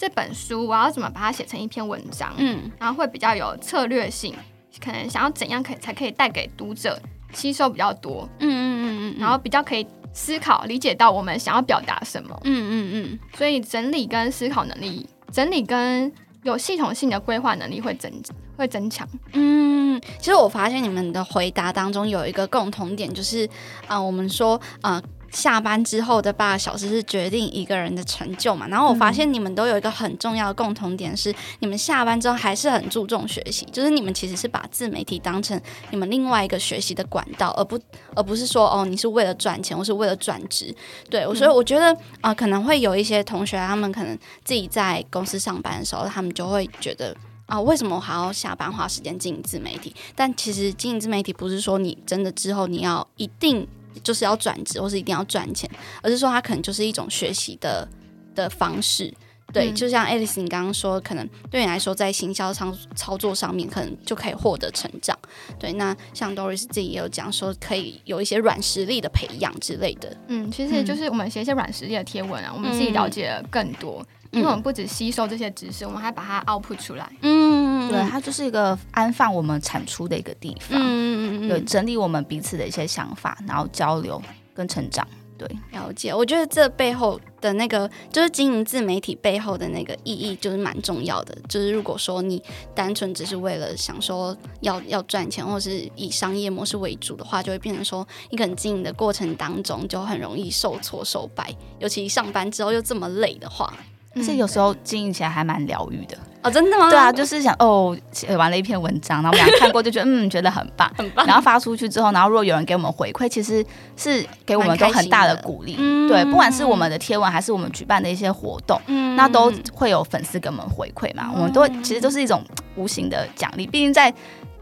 [0.04, 4.34] 这本书我要怎么把它写成一篇文章，嗯然后会比较有策略性，
[4.78, 7.00] 可能想要怎样可以才可以带给读者
[7.32, 16.12] 吸收比较多，嗯嗯嗯嗯，然后比较可以思考理解到我们想要表达什么，嗯嗯嗯所以整理跟思考能力，整理跟
[16.42, 18.12] 有系统性的规划能力会增
[18.58, 19.08] 会增强。
[19.32, 23.46] 嗯嗯，其实我发现你们的回答当中有一个共同点，就是
[23.86, 25.02] 啊、呃我们说呃。
[25.34, 28.66] 下班之后的八个小时是决定一个人的成就嘛？
[28.68, 37.78] 然后我发现你们都有一个很重要的共同点是，你们下班之后还是很注重学习，就是你们其实是把自媒体当成你们另外一个学习的管道，而不
[38.14, 40.74] 而不是说哦你是为了赚钱或是为了转职。
[41.10, 47.14] 对，我所以我觉得啊、呃可能会有一些同学他们可能自己在公司上班的时候，他们就会觉得。
[47.46, 49.94] 啊，为什么我还要下班花时间经营自媒体？
[50.16, 53.68] 但其实经营自媒体不是说你真的之后你要一定
[54.02, 55.70] 就是要转职，或是一定要赚钱，
[56.02, 57.88] 而是说它可能就是一种学习的
[58.34, 59.12] 的方式。
[59.52, 65.16] 对，嗯就像 Alice 你刚刚说，可能对你来说在行销操操作上面，可能就可以获得成长。
[65.60, 70.16] 对，那像 Doris 自己也有讲说，可以有一些软实力的培养之类的。
[70.26, 74.04] 嗯，其实就是我们写一些软实力的贴文啊，我们自己了解了更多，
[74.34, 77.10] 因为我们不只吸收这些知识，我们还把它 output 出来。
[77.22, 80.78] 嗯对，它就是一个安放我们产出的一个地方。
[80.80, 84.20] 嗯嗯对，整理我们彼此的一些想法，然后交流
[84.54, 85.06] 跟成长。
[85.36, 91.36] 对，了解，我觉得这背后的那个，就是经营自媒体背后的那个意义，就是蛮重要的。
[91.48, 92.40] 就是如果说你
[92.72, 103.74] 单纯只是为了想说要要赚钱，或是以商业模式为主的话，就会变成说你可能经营的过程当中就很容易受挫受败，尤其上班之后又这么累的话，
[104.16, 106.16] 而且有时候经营起来还蛮疗愈的。
[106.42, 106.90] 哦，真的吗？
[106.90, 110.92] 对啊，就是想哦，写完了一篇文章，然后我们俩看过就觉得嗯，觉得很棒。
[110.94, 111.26] 很棒。
[111.26, 113.64] 然后发出去之后，然后如果有人给我们回馈，其实
[113.96, 115.76] 是给我们都很大的鼓励。
[115.78, 121.30] 嗯对，不管是我们的贴文，还是我们举办的一些活动，嗯那都会有粉丝给我们回馈嘛。
[121.34, 122.44] 我们都其实都是一种
[122.76, 123.66] 无形的奖励。
[123.66, 124.12] 毕竟在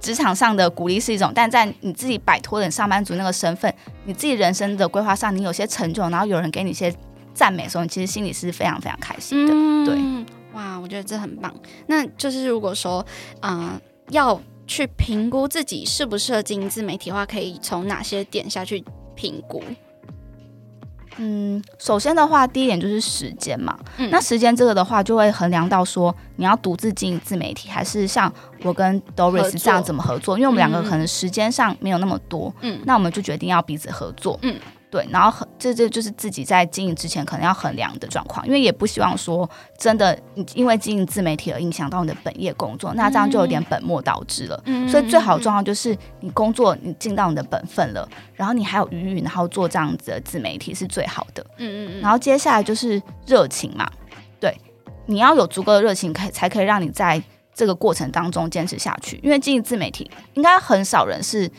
[0.01, 6.95] 职场上的鼓励是一种，但在你自己摆脱了你上班族那个身份，你自己人生的规划上，你有些成就，然后有人给你一些
[7.35, 9.53] 赞美的时候，你其实心里是非常非常开心的。
[9.85, 11.53] 对嗯，哇，我觉得这很棒。
[11.87, 13.05] 那就是如果说，
[13.41, 19.63] 嗯、要去评估自己适不适合经营自媒体的话，可以从哪些点下去评估？
[21.19, 23.79] 嗯，首先的话，第一点就是时间嘛。
[23.99, 30.39] 嗯那时间这个的话，就会衡量到说你要独自经营自媒体，还是像我跟 Doris 这样怎么合作？
[30.39, 34.39] 因为我们两个嗯可能时间上没有那么多，嗯那我们就决定要彼此合作。
[34.41, 34.57] 嗯，
[34.93, 44.63] 对，然后很这这就是自己在经营之前可能要衡量的状况，因为也不希望说真的你因为经营自媒体而影响到你的本业工作，那这样就有点本末倒置了。
[44.67, 51.43] 嗯所以最好的状况就是你工作你尽到你的本分了，然后你还有余裕，然后做这样子的自媒体是最好的。
[51.57, 53.91] 嗯嗯嗯，然后接下来就是热情嘛，
[54.39, 54.55] 对，
[55.07, 57.23] 你要有足够的热情，可以才可以让你在
[57.55, 59.19] 这个过程当中坚持下去。
[59.23, 61.51] 因为经营自媒体，应该很少人是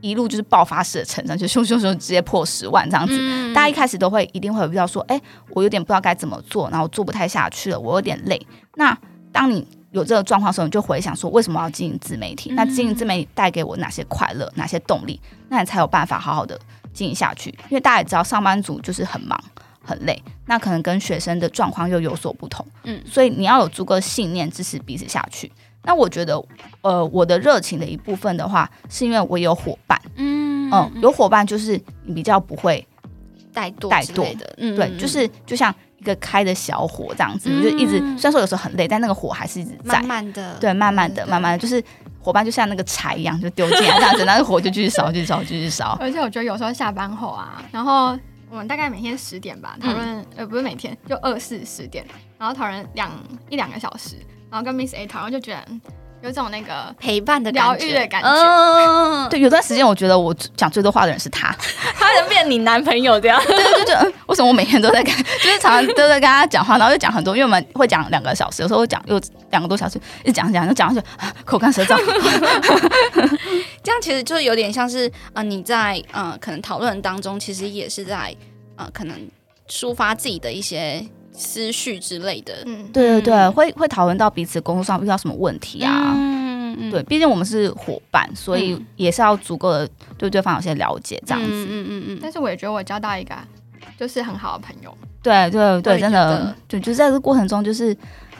[0.00, 3.16] 一路就是爆发式的成长，就咻咻咻直接破十万这样子。
[3.18, 5.20] 嗯大家一开始都会一定会有遇到说，哎、
[5.50, 8.40] 我有点不知道该怎么做，然后做不太下去了，我有点累。
[8.76, 8.96] 那
[9.32, 12.50] 当你有这个状况的时候，你就回想说，为什么要经营自媒体？
[12.52, 15.20] 那经营自媒体带给我哪些快乐，哪些动力？
[15.48, 16.60] 那你才有办法好好的
[16.92, 17.50] 经营下去。
[17.68, 19.42] 因为大家也知道，上班族就是很忙
[19.82, 22.64] 很累，那可能跟学生的状况又有所不同。
[22.84, 25.50] 嗯所以你要有足够的信念支持彼此下去。
[25.84, 26.42] 那我觉得，
[26.82, 30.70] 呃，我的热情的一部分的话，是因为我有伙伴，嗯。
[30.70, 32.86] 嗯，有伙伴就是你比较不会
[33.54, 37.98] 怠惰怠惰的，嗯对，就是就像一个开的小火这样子，嗯就一直。
[38.18, 41.82] 虽然说有时候很累，但那个火还是一直在慢，慢的，对，慢慢的、慢慢的，就是
[42.20, 45.96] 伙伴就像那个柴一样，就丢进来这样子， 那个火就继续烧，继续烧，继续烧。
[45.98, 48.14] 而且我觉得有时候下班后啊，然后
[48.50, 52.04] 我们大概每天十点吧讨论，呃，不是每天，就二四十点，
[52.38, 53.10] 然后讨论两
[53.48, 54.16] 一两个小时，
[54.50, 55.80] 然后跟 Miss A 讨论，就觉得嗯
[56.20, 57.86] 有种那个陪伴的疗感觉。
[57.86, 58.28] 愈的感觉。
[58.28, 61.54] 嗯，对，有段时间我觉得我讲最多话的人是他，
[61.94, 69.20] 他能变你男朋友这样，对，就觉得嗯，为什么我每天都在跟， 就是常常都在跟他讲话，然后就讲很多，因为我们会讲两个小时，有时候会讲又
[69.50, 71.96] 两个多小时，一直讲讲就讲下去，啊 口干舌燥。
[73.84, 78.34] 这样其实就有点像是呃你在呃可能讨论当中，其实也是在
[78.74, 79.16] 呃可能
[79.68, 81.00] 抒发自己的一些
[81.38, 83.52] 思绪之类的，嗯，对对对，嗯。
[83.52, 86.12] 会会讨论到彼此工作上遇到什么问题啊。
[86.14, 88.86] 嗯嗯对，毕竟我们是伙伴，所以嗯。
[88.96, 91.50] 也是要足够的对对方有些了解，这样子。
[91.50, 93.34] 嗯嗯嗯但是我也觉得我交到一个
[93.98, 96.36] 就是很好的朋友，对对对，真的。
[96.36, 97.96] 得，就就在这个过程中，就是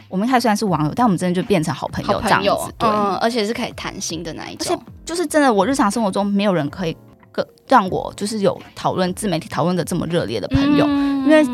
[0.09, 4.74] 我们一开始虽然是网友，但我们真的就变成好朋友好朋友这样子。，对，嗯，而且是可以谈心的那一种。
[4.74, 6.96] 而且，就是真的，我日常生活中没有人可以
[7.32, 10.84] 更让我就是有讨论自媒体讨论的这么热烈的朋友。
[10.88, 11.18] 嗯。
[11.24, 11.44] 因为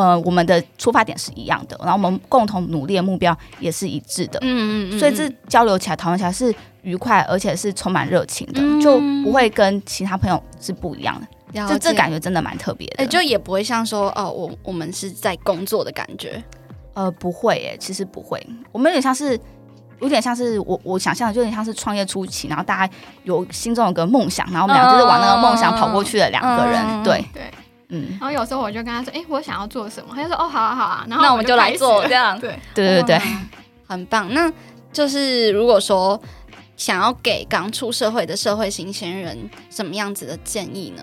[0.00, 4.38] 呃，我们的出发点是一样的，然后我们共同努力的目标也是一致的。
[4.40, 11.60] 嗯嗯嗯，所以这交流起来、讨论起来是愉快，而且是充满热情的，嗯就不会跟其他朋友是不一样的。
[11.60, 13.04] 了就这感觉真的蛮特别的。
[13.04, 16.42] 哎、就也不会像说哦，我我们是在工作的感觉，
[16.94, 18.40] 呃，不会耶，其实不会。
[18.72, 19.38] 我们有点像是，
[20.00, 22.94] 有点像是我我想象的，就有点像是创业初期，然后大家
[23.24, 26.80] 有心中有个梦想，然后我们俩就是往那个梦想跑过去的两个人。
[26.86, 27.42] 嗯对，对。
[27.90, 33.20] 嗯，然后有时候我就跟他说，哎、我想要做什么，他就说，哦，好啊，好啊，然后那我们就来做这样对，对对对。
[33.86, 34.32] 很棒。
[34.32, 34.50] 那
[34.92, 36.20] 就是如果说
[36.76, 41.02] 想要给刚出社会的社会新鲜人什么样子的建议呢？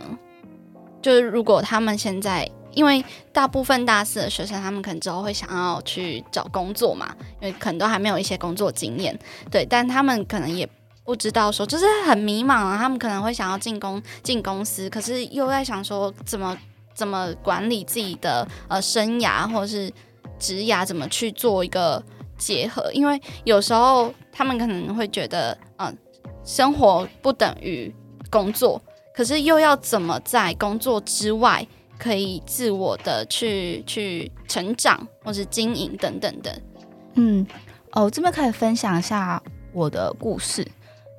[1.01, 9.17] 就是如果他们现在，因为大部分大四的学生，他们可能之后会想要去找工作嘛，因为可能都还没有一些工作经验，
[9.51, 10.67] 对，但他们可能也。
[11.03, 12.77] 不知道说，就是很迷茫啊。
[12.77, 16.53] 他们可能会想要进公进公司，可是又在想说怎么
[16.97, 19.91] 怎么管理自己的呃生涯或者是
[20.39, 22.03] 职涯，怎么去做一个
[22.39, 22.91] 结合。
[22.91, 25.95] 因为有时候他们可能会觉得，嗯、
[26.43, 27.93] 生活不等于
[28.31, 28.81] 工作，
[29.13, 31.65] 可是又要怎么在工作之外
[31.99, 36.61] 可以自我的去去成长或是经营等等的。
[37.13, 37.45] 嗯，
[37.91, 39.41] 哦，这边可以分享一下
[39.71, 40.67] 我的故事。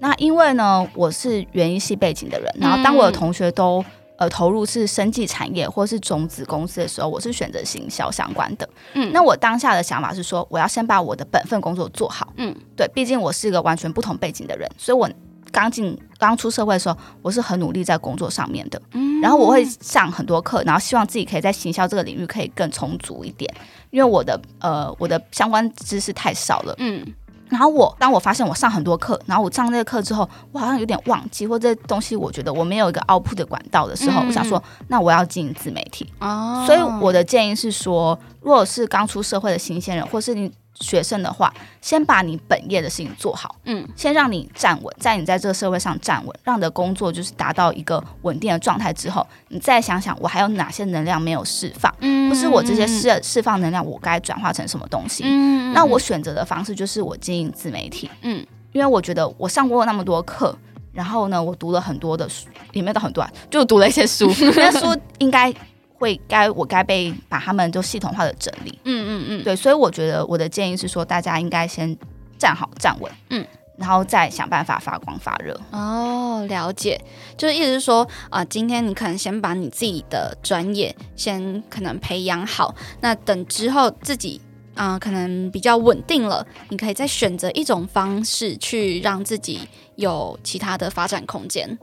[0.01, 3.85] 那因为呢，我是园艺系背景的人，然后当我的同学都
[4.19, 8.69] 呃投入是生技产业或是种子公司的时候，我是选择行销相关的。
[8.95, 12.33] 嗯那我当下的想法是说，我要先把我的本分工作做好。
[12.37, 15.09] 嗯对，毕竟我是一个完全不同背景的人，所以我
[15.51, 18.81] 刚进刚出社会的时候，我是很努力在工作上面的。
[18.93, 23.53] 嗯然后我会上很多课，然后希望自己可以在行销这个领域可以更充足一点，
[23.91, 26.75] 因为我的呃我的相关知识太少了。
[26.79, 27.05] 嗯
[27.49, 36.07] 然后我当我发现我上很多课，然后我上那个课之后，我好像有点忘记，或者这东西我觉得我没有一个 output 的管道的时候，嗯我想说，那我要经营自媒体。
[36.19, 43.87] 哦所以我的建议是说，如果是刚出社会的新鲜人，或是你学生的话，先把你本业的事情做好，嗯。
[43.97, 55.25] 先让你站稳，在你在这个社会上站稳，让你的工作就是达到一个稳定的状态之后，你再想想我还有哪些能量没有释放，嗯或是我这些释释放能量，我该转化成什么东西。
[55.27, 55.73] 嗯。
[55.73, 58.47] 那我选择的方式就是我经营自媒体，嗯。
[58.73, 60.57] 因为我觉得我上过那么多课，
[60.93, 65.53] 然后呢，我读了很多的书，也没有到很多啊，就读了一些书， 那书应该
[65.99, 68.79] 会该我该被把他们就系统化的整理。
[68.85, 71.97] 嗯嗯嗯，对，所以我觉得我的建议是说，大家应该先
[72.39, 73.45] 站好站稳，嗯，
[73.77, 75.59] 然后再想办法发光发热。
[75.73, 77.01] 哦，了解，
[77.37, 84.41] 就是意思是说，啊、今天你可能先把你自己的专业先可能培养好，那等之后自己
[84.75, 91.77] 啊、可能比较稳定了，你可以再选择一种方式去让自己有其他的发展空间。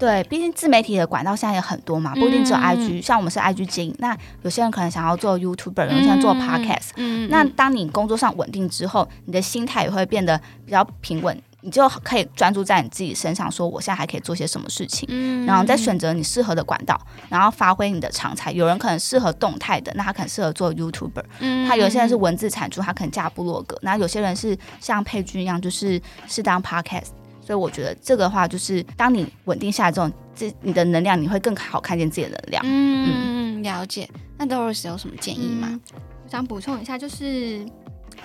[0.00, 2.62] 对，毕竟自媒体的管道现在也很多嘛，不一定只有嗯。
[2.62, 15.44] IG，、像我们是 IG 经营，那有些人可能想要做 YouTuber，有些人做 Podcast，、嗯那当你工作上稳定之后，你的心态也会变得比较平稳，你就可以专注在你自己身上，说我现在还可以做些什么事情，嗯。
[15.44, 16.98] 然后再选择你适合的管道，
[17.28, 18.50] 然后发挥你的长才。
[18.52, 27.19] 有人可能适合动态的，那他可能适合做 YouTuber，嗯他有些人是文字产出，他可能架部落格，那有些人是像佩君一样，就是是当 Podcast。
[27.50, 32.62] 所以我觉得这个话就是，当你稳定下来之后，这你的能量你会更好看见自己的能量。
[32.64, 34.08] 嗯，了解。
[34.38, 35.66] 那 Doris 有什么建议吗？
[35.68, 35.80] 嗯
[36.24, 37.66] 我想补充一下，就是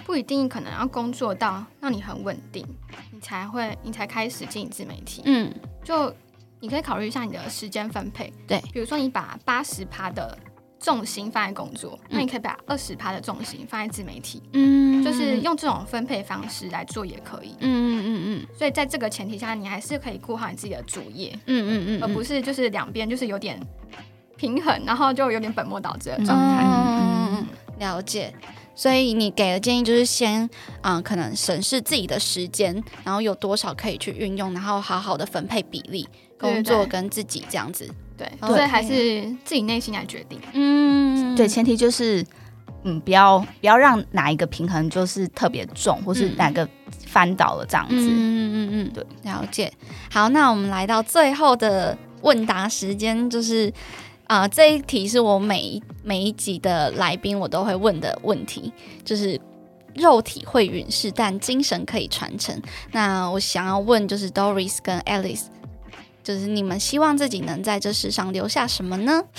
[0.06, 2.64] 不一定可能要工作到让你很稳定，
[3.12, 5.24] 你才会你才开始经营自媒体。
[5.26, 5.52] 嗯
[5.84, 6.14] 就
[6.60, 10.38] 你可以考虑一下你的时间分配，对比如说你把八十趴的
[10.86, 17.56] 重心放在工作，那你可以把二十趴的重心放在自媒体，嗯就是用这种分配方式来做也可以。
[17.60, 17.66] 嗯
[17.98, 23.60] 嗯嗯嗯所以在这个前提下，你还是可以顾好你自己的主业，嗯嗯嗯，而不是就是两边就是有点
[24.38, 26.64] 平衡，然后就有点本末倒置的状嗯态。
[26.64, 27.48] 嗯嗯嗯
[27.80, 28.32] 了解。
[28.78, 30.48] 所以你给的建议就是先，
[30.82, 36.06] 嗯、可能审视自己的时间，然后有多少可以去运用，然后好好的分配比例，
[36.38, 37.88] 工作跟自己这样子。
[37.88, 37.96] 对，
[38.40, 40.40] 哦所以还是自己内心来决定。
[40.54, 42.26] 嗯对，前提就是，
[42.84, 46.68] 嗯，不要不要让哪一个平衡就是特别重，或是嗯哪个
[47.06, 47.96] 翻倒了这样子。
[47.96, 49.72] 嗯嗯嗯嗯，对，了解。
[50.10, 53.72] 好，那我们来到最后的问答时间，就是
[54.28, 58.72] 啊、呃这一题是我每一每一集的来宾我都会问的问题，
[59.04, 59.40] 就是
[59.96, 62.62] 肉体会陨逝，但精神可以传承。
[62.92, 65.48] 那我想要问，就是 Doris 跟 Alice。
[66.26, 69.24] 就是你们希望自己能在这世上留下什么呢？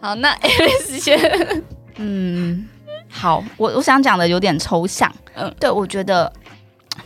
[0.00, 1.64] 好，那 Alice 先。
[1.96, 2.64] 嗯，
[3.10, 5.12] 好，我我想讲的有点抽象。
[5.34, 6.32] 嗯嗯，对，我觉得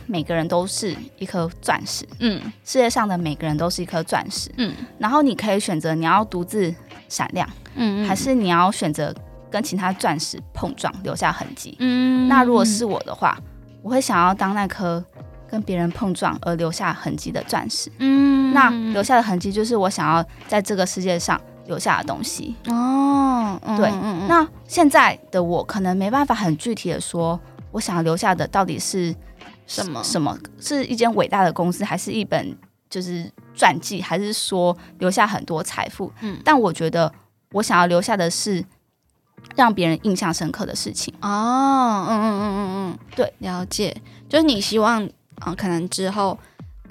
[0.05, 4.51] 每个人都是一颗钻石，嗯世界上的每个人都是一颗钻石。
[4.57, 6.71] 嗯然后你可以选择你要独自
[7.09, 9.11] 闪亮，嗯还是你要选择
[9.49, 11.75] 跟其他钻石碰撞，留下痕迹。
[11.79, 13.35] 嗯那如果是我的话，
[13.81, 15.03] 我会想要当那颗
[15.53, 17.91] 跟别人碰撞而留下痕迹的钻石。
[17.99, 22.55] 嗯那留下的痕迹就是我想要在这个世界上留下的东西。
[22.69, 23.91] 哦，嗯对
[24.27, 27.39] 那现在的我可能没办法很具体的说，
[27.71, 29.15] 我想要留下的到底是
[29.67, 30.35] 什么什么？
[30.59, 32.57] 是一间伟大的公司，还是一本
[32.89, 36.11] 就是传记，还是说留下很多财富？
[36.21, 37.13] 嗯嗯，但我觉得
[37.51, 38.65] 我想要留下的是
[39.55, 41.13] 让别人印象深刻的事情。
[41.21, 43.95] 哦，嗯嗯嗯嗯嗯，对，了解，
[44.27, 45.07] 就是你希望，
[45.45, 46.37] 嗯、可能之后，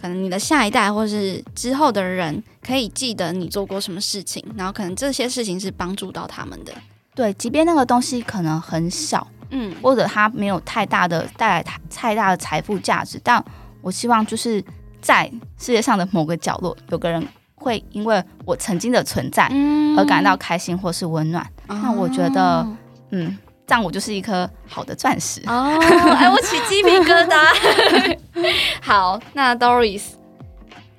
[0.01, 6.73] 可能你的下一代或是之后的人可以记得你做过什么事情，然后可能这些事情是帮助到他们的。
[7.15, 13.45] 对，即便那个东西可能很小，嗯或者它没有太大的带来太太大的财富价值，但
[13.81, 14.65] 我希望就是
[15.01, 21.47] 在世界上的某个角落，有个人会因为我曾经的存在嗯而感到开心或是温暖。
[21.69, 22.77] 那我觉得哦
[23.11, 25.41] 嗯，这样我就是一颗好的钻石。
[25.47, 25.79] 哦，
[26.17, 28.19] 哎，我起鸡皮疙瘩。
[28.83, 30.03] 好，那 Doris，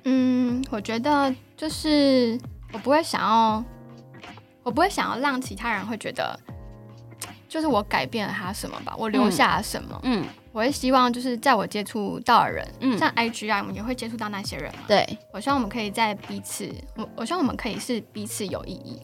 [0.04, 2.38] 嗯，我觉得就是
[2.72, 3.62] 我不会想要，
[4.62, 6.38] 我不会想要让其他人会觉得，
[7.48, 10.00] 就是我改变了他什么吧，我留下了什么。
[10.02, 14.82] 嗯我会希望就是在我接触到的人，嗯，像 IG 啊，我们也会接触到那些人嘛。
[14.86, 19.02] 对，我希望我们可以在彼此，我我希望我们可以是彼此有意义。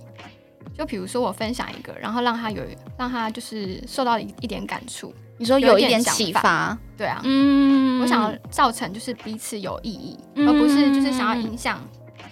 [0.80, 2.62] 就比如说我分享一个，然后让他有
[2.96, 11.78] 让他就是受到一一点感触，你说有一点启发，对啊，嗯我想要造成就是彼此有意义，嗯而不是就是想要影响、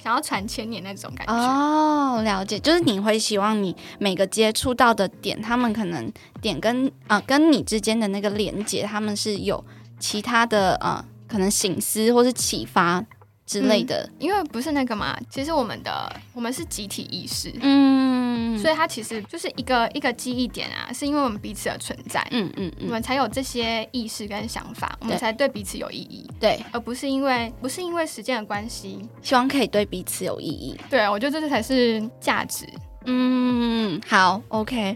[0.03, 1.35] 想要传千年那种感觉。
[1.35, 9.63] 哦，了解，就是你会希望你每个接触到的点，他们可能点跟呃跟你之间的那个连接，他们是有
[10.01, 13.05] 其他的呃可能醒思或是启发
[13.49, 14.09] 之类的。
[14.21, 29.09] 因为不是那个嘛，其实我们的我们是集体意识，嗯，所以它其实就是一个一个记忆点啊，是因为我们彼此的存在，嗯嗯嗯，我们才有这些意识跟想法，我们才对彼此有意义，对，而不是因为不是因为时间的关系。
[29.23, 30.79] 希望可以对彼此有意义。
[30.91, 32.67] 对，我觉得这才是价值。
[33.07, 34.95] 嗯，好，OK。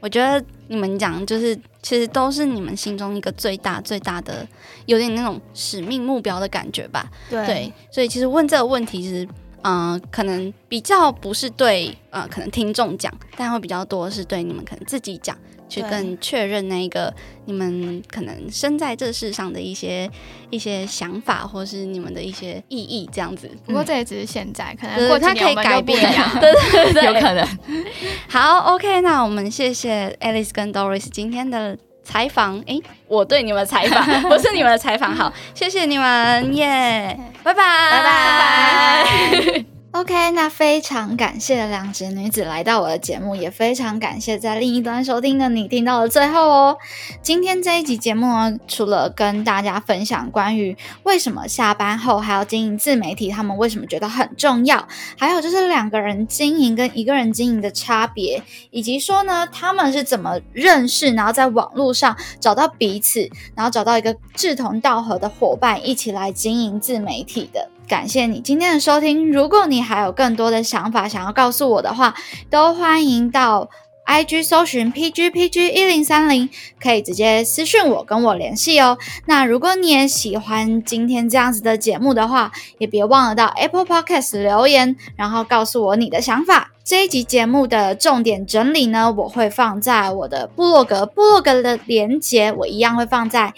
[0.00, 4.46] 我觉得你们讲就是，其实都是你们心中一个最大最大的，
[4.86, 7.10] 有点那种使命目标的感觉吧。
[7.28, 9.28] 对，所以其实问这个问题是，
[9.62, 15.36] 嗯、可能比较不是对呃，可能听众讲，但会比较多是对你们可能自己讲，
[15.72, 17.12] 去更确认那个
[17.46, 20.10] 你们可能生在这世上的一些
[20.50, 23.50] 一些想法，或是你们的一些意义，这样子。
[23.64, 26.28] 不过这也只是现在，可能对过几它可以改变样。
[26.38, 27.48] 对对对， 有可能。
[28.28, 32.62] 好，OK，那我们谢谢 Alice 跟 Doris 今天的采访。
[32.66, 35.14] 哎，我对你们采访，不是你们的采访。
[35.14, 39.71] 好，谢谢你们，耶、拜拜，拜拜。
[39.94, 46.78] OK，那非常感谢两只女子来到我的节目，也非常感谢在另一端收听的你听到了最后哦。
[47.20, 54.88] 今天这一集节目呢，除了跟大家分享关于为什么下班后还要经营自媒体，他们为什么觉得很重要，
[55.18, 67.68] 还有就是两个人经营跟一个人经营的差别，以及说呢他们是怎么认识，然后在网络上找到彼此，然后找到一个志同道合的伙伴，一起来经营自媒体的。
[67.92, 69.30] 感谢你今天的收听。
[69.30, 72.14] 如果你还有更多的想法想要告诉我的话，
[72.48, 73.68] 都欢迎到
[74.06, 76.48] IG 搜寻 PGPG 一零三零，
[76.80, 78.96] 可以直接私讯我跟我联系哦。
[79.26, 86.70] 那如果你也喜欢今天这样子的节目的话，也别忘了到 Apple Podcast 留言，然后告诉我你的想法。
[86.82, 93.52] 这一集节目的重点整理呢，我会放在我的部落格，部落格的连接我一样会放在。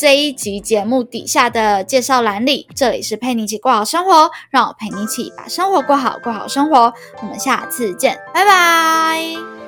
[0.00, 6.90] 这一集节目底下的介绍栏里，这里是陪你一起过好生活，让我陪你一起把生活过好，过好生活。
[7.20, 9.59] 我们下次见，拜拜。